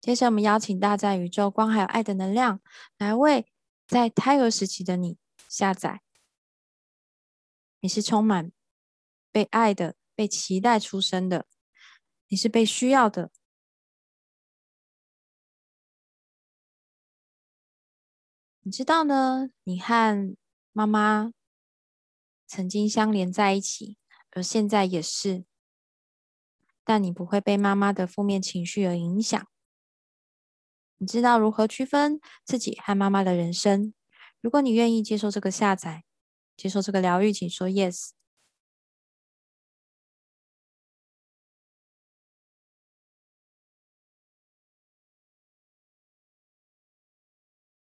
[0.00, 2.62] 接着，我们邀请大在宇宙光还有爱的能量，
[2.96, 3.52] 来为
[3.86, 6.00] 在胎儿时期的你下载。
[7.80, 8.50] 你是充满
[9.30, 11.46] 被爱的，被期待出生的，
[12.28, 13.30] 你是被需要的。
[18.66, 19.50] 你知道呢？
[19.64, 20.34] 你和
[20.72, 21.32] 妈妈
[22.46, 23.98] 曾经相连在一起，
[24.30, 25.44] 而现在也是，
[26.82, 29.46] 但你不会被妈妈的负面情绪而影响。
[30.96, 33.92] 你知道如何区分自己和妈妈的人生？
[34.40, 36.04] 如果你愿意接受这个下载，
[36.56, 38.12] 接受这个疗愈，请说 yes。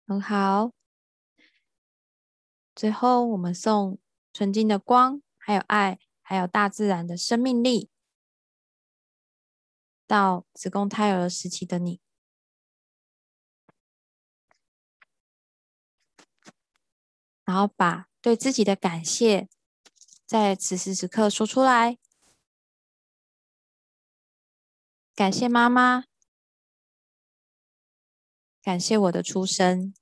[0.06, 0.72] 很好。
[2.76, 3.99] 最后，我们送
[4.34, 7.89] 纯净的光，还有爱，还有大自然的生命力，
[10.08, 12.01] 到子宫胎儿时期的你。
[17.45, 19.47] 然后把对自己的感谢，
[20.26, 21.97] 在此时此刻说出来。
[25.14, 26.06] 感谢妈妈，
[28.64, 29.93] 感谢我的出生，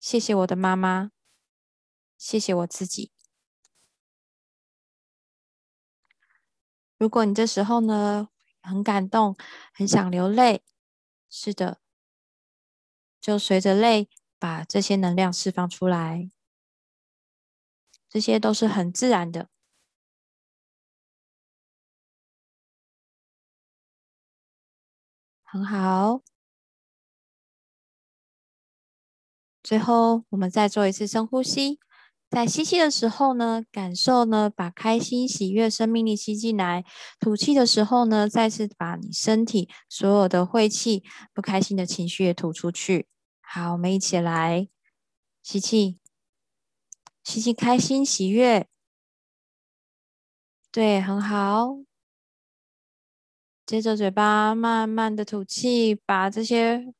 [0.00, 1.12] 谢谢我的妈妈，
[2.18, 3.12] 谢谢我自己。
[6.98, 8.28] 如果你这时候呢
[8.60, 9.36] 很感动，
[9.72, 10.64] 很想流泪，
[11.30, 11.80] 是的，
[13.20, 14.10] 就随着泪。
[14.40, 16.30] 把这些能量释放出来，
[18.08, 19.50] 这些都是很自然的，
[25.50, 26.20] 很好。
[29.62, 31.78] 最后，我们再做一次深呼吸，
[32.28, 36.82] 在吸气的时候呢，感受呢，把开心、喜悦、生命力吸进来；
[37.18, 43.08] 吐气的时候呢，再次把你身体所有的晦气、不开心的情绪也吐出去。
[43.40, 44.68] 好，我们一起来
[45.42, 45.98] 吸气，
[47.24, 48.68] 吸气，开心喜悦，
[50.70, 51.87] 对，很好。
[53.68, 56.90] 接着嘴巴慢慢的吐气，把这些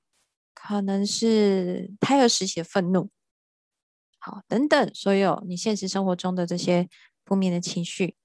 [0.53, 3.09] 可能是胎儿时期的愤怒，
[4.19, 6.87] 好，等等，所有你现实生活中的这些
[7.25, 8.17] 负面的情绪，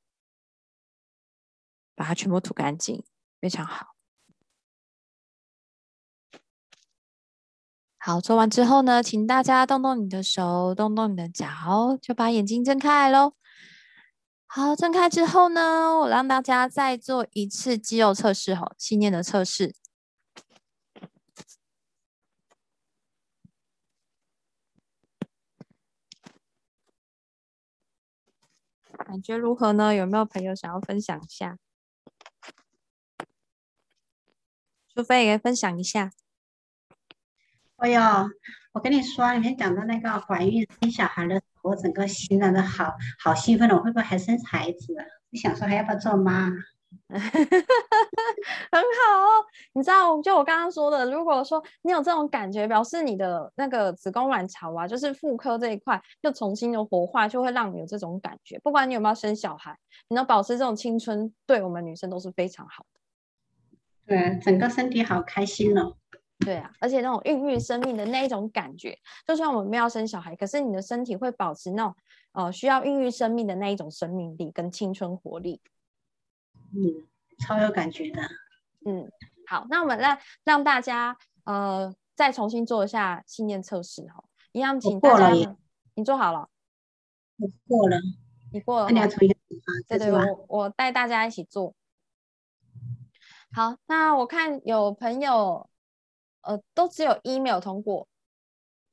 [1.95, 3.01] 把它全部吐干净，
[3.39, 3.95] 非常好。
[7.97, 13.35] 好，做完之后呢，请大家动动你的手，动动你的脚，就把眼睛睁开喽。
[14.55, 19.73] 好，睁开之后呢，我让大家再做一次肌肉测试，哈，信念的测试，
[28.95, 29.95] 感觉如何呢？
[29.95, 31.57] 有没有朋友想要分享一下？
[34.93, 36.11] 苏菲也分享一下。
[37.77, 37.99] 哎呦，
[38.73, 42.91] 我跟你说，里面讲的那个怀孕生小孩的，我整个心呢都好
[43.23, 43.75] 好兴奋了。
[43.75, 44.95] 我会不会还生孩子？
[45.29, 46.49] 你想说还要不要做妈？
[47.09, 47.21] 很
[48.81, 49.45] 好哦。
[49.73, 58.57] 你知道，就我刚刚说的，如果说你有这种感觉，表示你的那个子宫卵巢啊，就是妇科这一块又重新的活化，就会让你有这种感觉。
[58.63, 62.99] 不管你有没有生小孩，你能保持这种青春，对我们女生都是非常好的。
[64.07, 65.95] 对，整个身体好开心哦。
[66.39, 71.95] 对啊，而且那种孕育生命的那一种感觉，就算我们没有生小孩，可是你的身体会保持那种
[72.33, 75.61] 呃需要孕育生命的那一种生命力跟青春活力。
[76.73, 77.07] 嗯，
[77.39, 78.21] 超有感觉的。
[78.85, 79.09] 嗯，
[79.47, 84.21] 好，那我们让让大家呃再重新做一下信念测试哈，
[84.51, 85.55] 一样请大家，
[85.93, 86.49] 你做好了？
[87.37, 87.97] 我过了，
[88.51, 88.87] 你过了。
[88.87, 89.35] 那你要从一个
[89.87, 91.73] 对对，我我带大家一起做。
[93.53, 95.69] 好，那我看有朋友。
[96.43, 98.07] 呃，都只有一没有通过。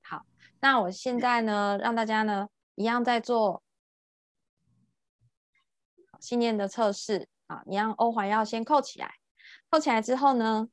[0.03, 0.25] 好，
[0.61, 3.63] 那我现在呢，让大家呢一样在做
[6.21, 7.63] 信念的测试啊。
[7.67, 9.17] 你让欧环要先扣起来，
[9.69, 10.69] 扣起来之后呢，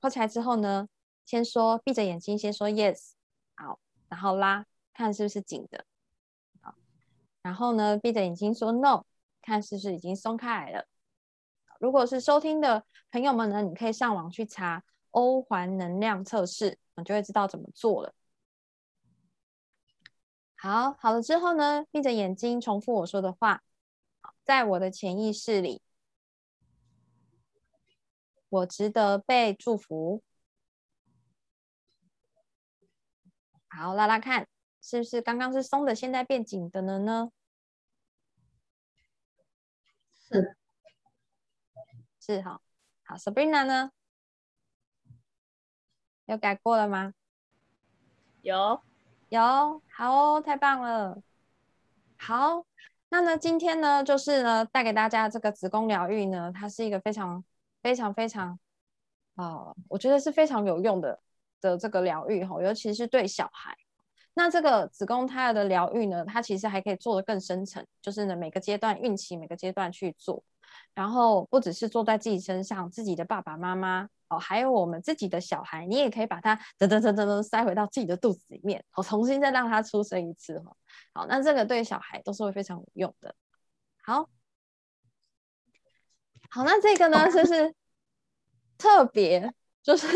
[0.00, 0.86] 扣起来之后呢，
[1.24, 3.12] 先说闭着眼睛，先说 yes，
[3.54, 5.86] 好，然后拉，看是不是紧的，
[6.60, 6.74] 好，
[7.40, 9.04] 然后呢，闭着眼睛说 no，
[9.40, 10.86] 看是不是已经松开来了。
[11.78, 14.84] 如果是收听的朋友们呢，你可以上网去查。
[15.10, 18.14] 欧环能量测试，你就会知道怎么做了。
[20.56, 23.62] 好，好了之后呢，闭着眼睛重复我说的话。
[24.44, 25.80] 在我的潜意识里，
[28.48, 30.22] 我值得被祝福，
[33.68, 34.48] 好，拉拉看，
[34.82, 37.30] 是不是刚刚是松的，现在变紧的了呢？
[40.14, 40.56] 是
[42.20, 42.60] 是哈。
[43.04, 43.92] 好，Sabrina 呢？
[46.30, 47.12] 有改过了吗？
[48.42, 48.80] 有
[49.30, 51.20] 有，好哦，太棒了。
[52.16, 52.64] 好，
[53.08, 57.42] 那呢，今天呢，就是呢，带给大家这个子宫疗愈呢，它是一个非常
[57.82, 58.56] 非常非常，
[59.34, 61.18] 啊，我觉得是非常有用的
[61.60, 63.76] 的这个疗愈哈，尤其是对小孩。
[64.34, 70.44] 那这个子宫胎儿的疗愈呢，它其实还可以做得更深层，就是呢，每个阶段孕期每个阶段去做。
[70.94, 80.76] 然后不只是坐在自己身上，自己的爸爸妈妈哦，还有我们自己的小孩，你也可以把它噔噔噔噔噔塞回到自己的肚子里面，哦，重新再让他出生一次哈。
[81.12, 83.34] 好，那这个对小孩都是会非常有用的。
[84.02, 84.28] 好，
[86.50, 87.74] 好，那这个呢就是
[88.78, 89.52] 特别，
[89.82, 90.06] 就是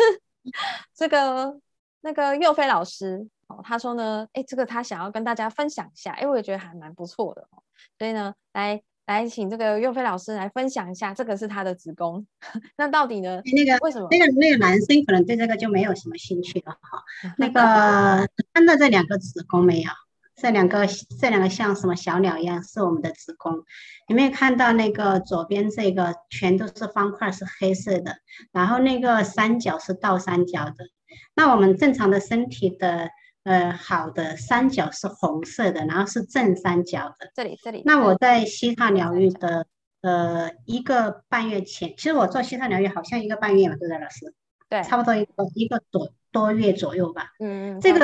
[0.94, 1.60] 这个
[2.02, 7.62] 那个佑飞老师哦，他说呢，哎，这个他想要跟大家分享一下，哎，我也觉得还蛮不错的哦，
[7.98, 8.82] 所以呢，来。
[9.06, 12.26] 来，请这个岳飞老师来分享一下，这个是他的子宫，
[12.78, 13.42] 那到底呢？
[13.54, 14.08] 那个为什么？
[14.10, 17.02] 那个那个男生可能对这个就没有什么兴趣了哈。
[17.36, 19.90] 那个看到这两个子宫没有？
[20.36, 20.86] 这两个
[21.20, 23.62] 这两个像什么小鸟一样，是我们的子宫。
[24.08, 28.16] 有没有看到那个左边这个全都是方块，是黑色的，
[28.52, 30.88] 然后那个三角是倒三角的。
[31.34, 33.10] 那我们正常的身体的。
[33.44, 37.30] 呃，好的，三角是红色的，然后是正三角的。
[37.34, 37.82] 这里，这里。
[37.84, 39.66] 那我在西塔疗愈的
[40.00, 44.34] 呃一个半月前，其实我做西塔疗愈好像一个半月嘛，对不对，老师？
[44.70, 47.32] 对，差不多一个一个多多月左右吧。
[47.38, 47.80] 嗯嗯。
[47.82, 48.00] 这个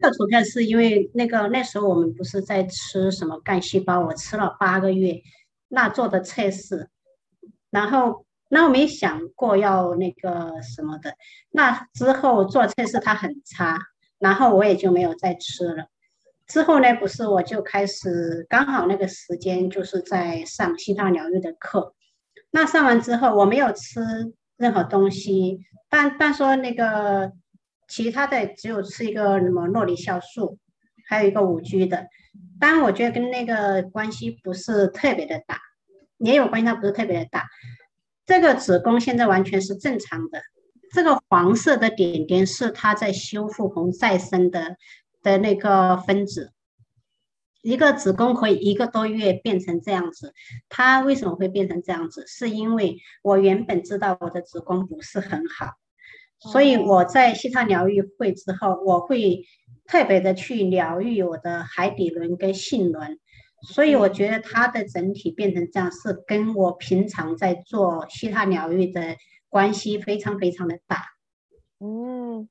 [0.00, 5.22] 这个图片是因为那个那时候我们不是在吃什么干细胞，我吃了八个月，
[5.68, 6.90] 那做的测试，
[7.70, 11.14] 然后那我没想过要那个什么的，
[11.52, 13.78] 那之后做测试它很差。
[14.24, 15.84] 然后我也就没有再吃了。
[16.46, 21.94] 之后呢，不是我就开始刚好那个时间就是在上西塔疗愈的课。
[22.50, 24.00] 那上完之后，我没有吃
[24.56, 25.60] 任何东西，
[25.90, 27.32] 但但说那个
[27.86, 30.58] 其他的只有吃一个什么诺里酵素，
[31.06, 32.06] 还有一个五 G 的。
[32.58, 35.60] 但我觉得跟那个关系不是特别的大，
[36.16, 37.46] 也有关系，它不是特别的大。
[38.24, 40.40] 这个子宫现在完全是正常的。
[40.94, 44.76] 这个黄色的点点是它在修复红再生的
[45.24, 46.52] 的那个分子。
[47.62, 50.32] 一个子宫可以一个多月变成这样子，
[50.68, 52.24] 它为什么会变成这样子？
[52.28, 55.72] 是因为我原本知道我的子宫不是很好，
[56.38, 59.44] 所以我在西塔疗愈会之后，我会
[59.86, 63.18] 特别的去疗愈我的海底轮跟性轮，
[63.62, 69.16] 所以我觉得它的整体变成这样是跟我平常在做西塔疗愈的。
[69.54, 71.14] 关系非常非常的大，
[71.78, 72.48] 嗯，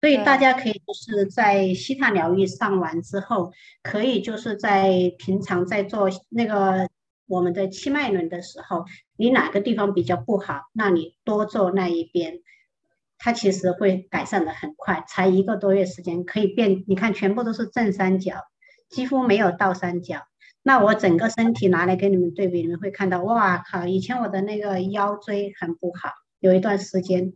[0.00, 3.52] 所以大家可以就是在西塔疗愈上完之后，
[3.84, 6.88] 可以就是在平常在做那个
[7.28, 8.84] 我们的气脉轮的时候，
[9.16, 12.40] 你哪个地方比较不好，那你多做那一边，
[13.16, 18.34] 它其实会改善的很快，才一个多月时间可以变，你看全部都是正三角，
[18.88, 20.22] 几乎没有倒三角。
[20.64, 26.10] 那我整个身体拿来跟你们对比，你们会看到，哇靠，以前我的那个腰椎很不好。
[26.40, 27.32] 有一段时间，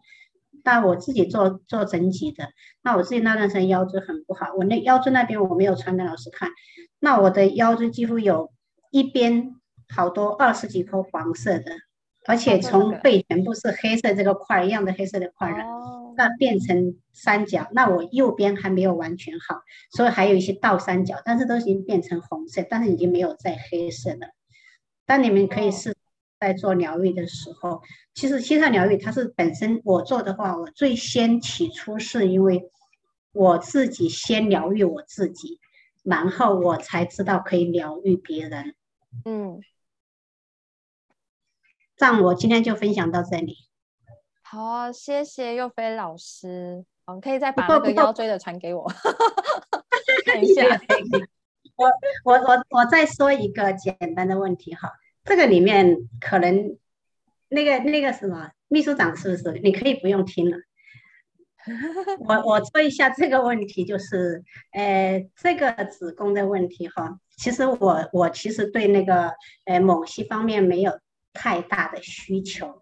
[0.63, 2.49] 但我自己做做整脊的，
[2.83, 6.51] 那我自己那段时间腰椎很不好，我那腰椎那边我没有传给老师看，
[6.99, 8.51] 那我的腰椎几乎有
[8.91, 9.55] 一边
[9.95, 11.73] 好多二十几颗黄色的，
[12.27, 15.59] 而且从背全部是黑色这个块一样的黑色的块的，
[16.17, 24.29] 那变成三角，那我右边还没有完全好，所以还有一些倒三角，但是都已经变成红色，但是已经没有再黑色了，
[25.05, 25.95] 但你们可以试。
[26.45, 27.81] 在做疗愈的时候，
[28.13, 32.71] 其实西塔疗愈它是本身我做的话，我最先起初是因为
[33.33, 35.59] 我自己先疗愈我自己，
[36.03, 38.75] 然后我才知道可以疗愈别人。
[39.25, 39.63] 嗯，
[41.97, 43.57] 这样我今天就分享到这里。
[44.43, 46.85] 好，谢谢佑飞老师。
[47.07, 48.87] 嗯，可以再把那个腰椎的传给我
[50.27, 50.63] 看一下。
[51.77, 51.91] 我
[52.25, 54.93] 我我我再说一个简单的问题哈。
[55.25, 56.77] 这个里面可能
[57.49, 59.61] 那个那个什么秘书长是不是？
[59.63, 60.59] 你可以不用听了。
[62.29, 67.19] 我我说一下这个问题，就是呃这个子宫的问题哈。
[67.39, 69.33] 其实我我其实对那个
[69.65, 71.01] 呃某些方面没有
[71.33, 72.81] 太大的需求，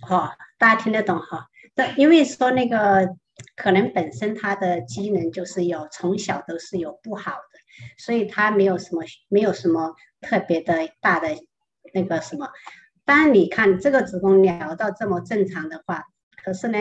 [0.00, 1.46] 哈，大家听得懂哈？
[1.76, 3.14] 这因为说那个
[3.54, 7.60] 可能本身它的机能就是有从小都是有不好的，
[7.96, 11.28] 所以它没有什么没有什么特别的大的。
[11.92, 12.48] 那个什么，
[13.04, 16.04] 当然你看这个子宫疗到这么正常的话，
[16.44, 16.78] 可是呢，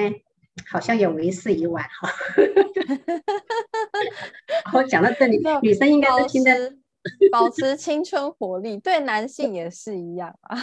[0.70, 2.10] 好像也为时已晚哈。
[4.74, 6.74] 我讲到这里，女生应该都听得
[7.32, 10.58] 保持青春活力，对男性也是一样啊。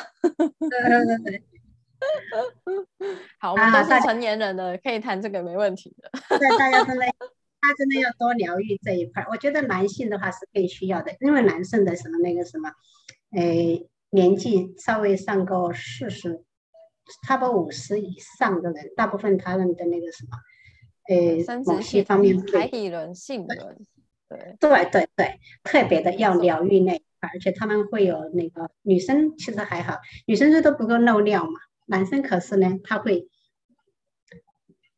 [0.59, 1.43] 对对对。
[3.39, 6.11] 好，我们都是成年人了，可以谈这个没问题的。
[6.37, 7.07] 对，大家真的，
[7.63, 9.25] 他真的要多疗愈这一块。
[9.31, 12.73] 我觉得男性的话是更需要的，因为男生的什么那个什么，
[13.37, 16.45] 诶，年纪稍微上个四十，
[17.27, 20.37] 差不多五十以上的人，大部分他们的那个什么，
[21.09, 23.79] 呃，某些方面海底轮、性轮，
[24.29, 31.59] 对，对对对，特别的要疗愈那一块，而且他们会有那个女生其实还好，女生最多不够漏尿嘛。
[31.87, 33.27] 男生可是呢，他会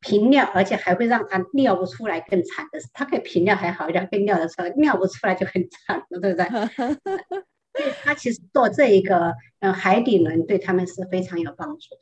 [0.01, 6.45] 频尿，而且还会让他尿不出来更惨的是，他可以频尿还好一点，可以尿得出来，尿不出来就很惨了，对不对？
[7.75, 12.01] 所以他其实做这一个，嗯，海底轮对他们是非常有帮助的。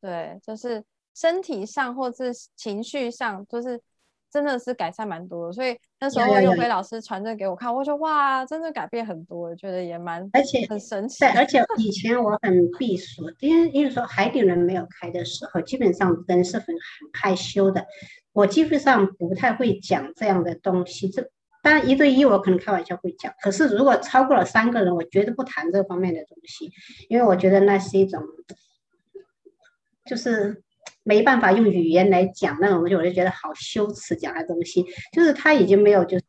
[0.00, 0.84] 对，就是
[1.14, 3.80] 身体上或是情绪上，就是。
[4.34, 11.20] 真的是改善蛮多的，所以那时候又飞老师传这给我看，我说哇，真的改变很多，我觉得也蛮而且很神奇。
[11.20, 16.76] 对，而且以前我很避暑，因为因为说海底轮没有开的时候，基本上人是很很
[17.12, 17.86] 害羞的，
[18.32, 21.08] 我基本上不太会讲这样的东西。
[21.08, 21.30] 这
[21.64, 26.70] 当然一对一我可能开玩笑会讲，可是如果超过了三个人，我绝对不谈这方面的东西，
[27.08, 28.22] 因为我觉得那是一种
[30.04, 30.62] 就是。
[31.06, 34.16] 没办法用语言来讲那种东西，我就觉得好羞耻。
[34.16, 36.24] 讲的东西就是他已经没有，就是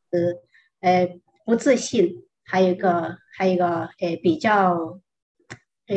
[0.81, 4.99] 呃不自信，还有一个还有一个呃比较
[5.88, 5.95] 呃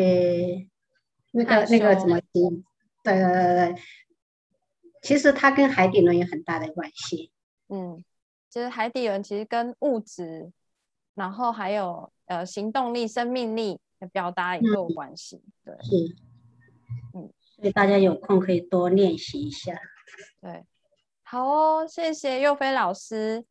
[1.32, 2.64] 那个那个怎么形？
[3.02, 3.74] 对对对对，
[5.02, 7.32] 其实他跟海底轮有很大的关系。
[7.68, 8.04] 嗯，
[8.50, 10.50] 其实海底轮其实跟物质，
[11.14, 15.42] 然后还有呃行动力、生命力的表达也有关系。
[15.64, 16.16] 对，是，
[17.14, 17.30] 嗯。
[17.56, 19.74] 所以大家有空可以多练习一下。
[20.40, 20.64] 对，
[21.24, 23.44] 好哦，谢谢佑飞老师。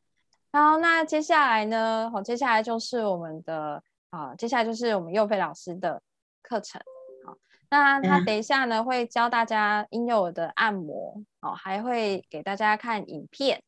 [0.50, 2.10] 然后那接下来呢？
[2.10, 6.02] 好，接下来就是我们的啊，接下来就是我们佑飞老师的
[6.42, 6.82] 课程。
[7.26, 7.36] 好，
[7.70, 13.62] 那他等一下呢会教大家婴幼儿的按摩，哦，还会给大家看影片。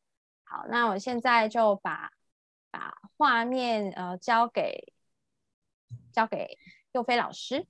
[0.50, 2.10] 好，那我现在就把
[2.72, 4.92] 把画面呃交给
[6.12, 6.58] 交给
[6.90, 7.68] 佑飞老师。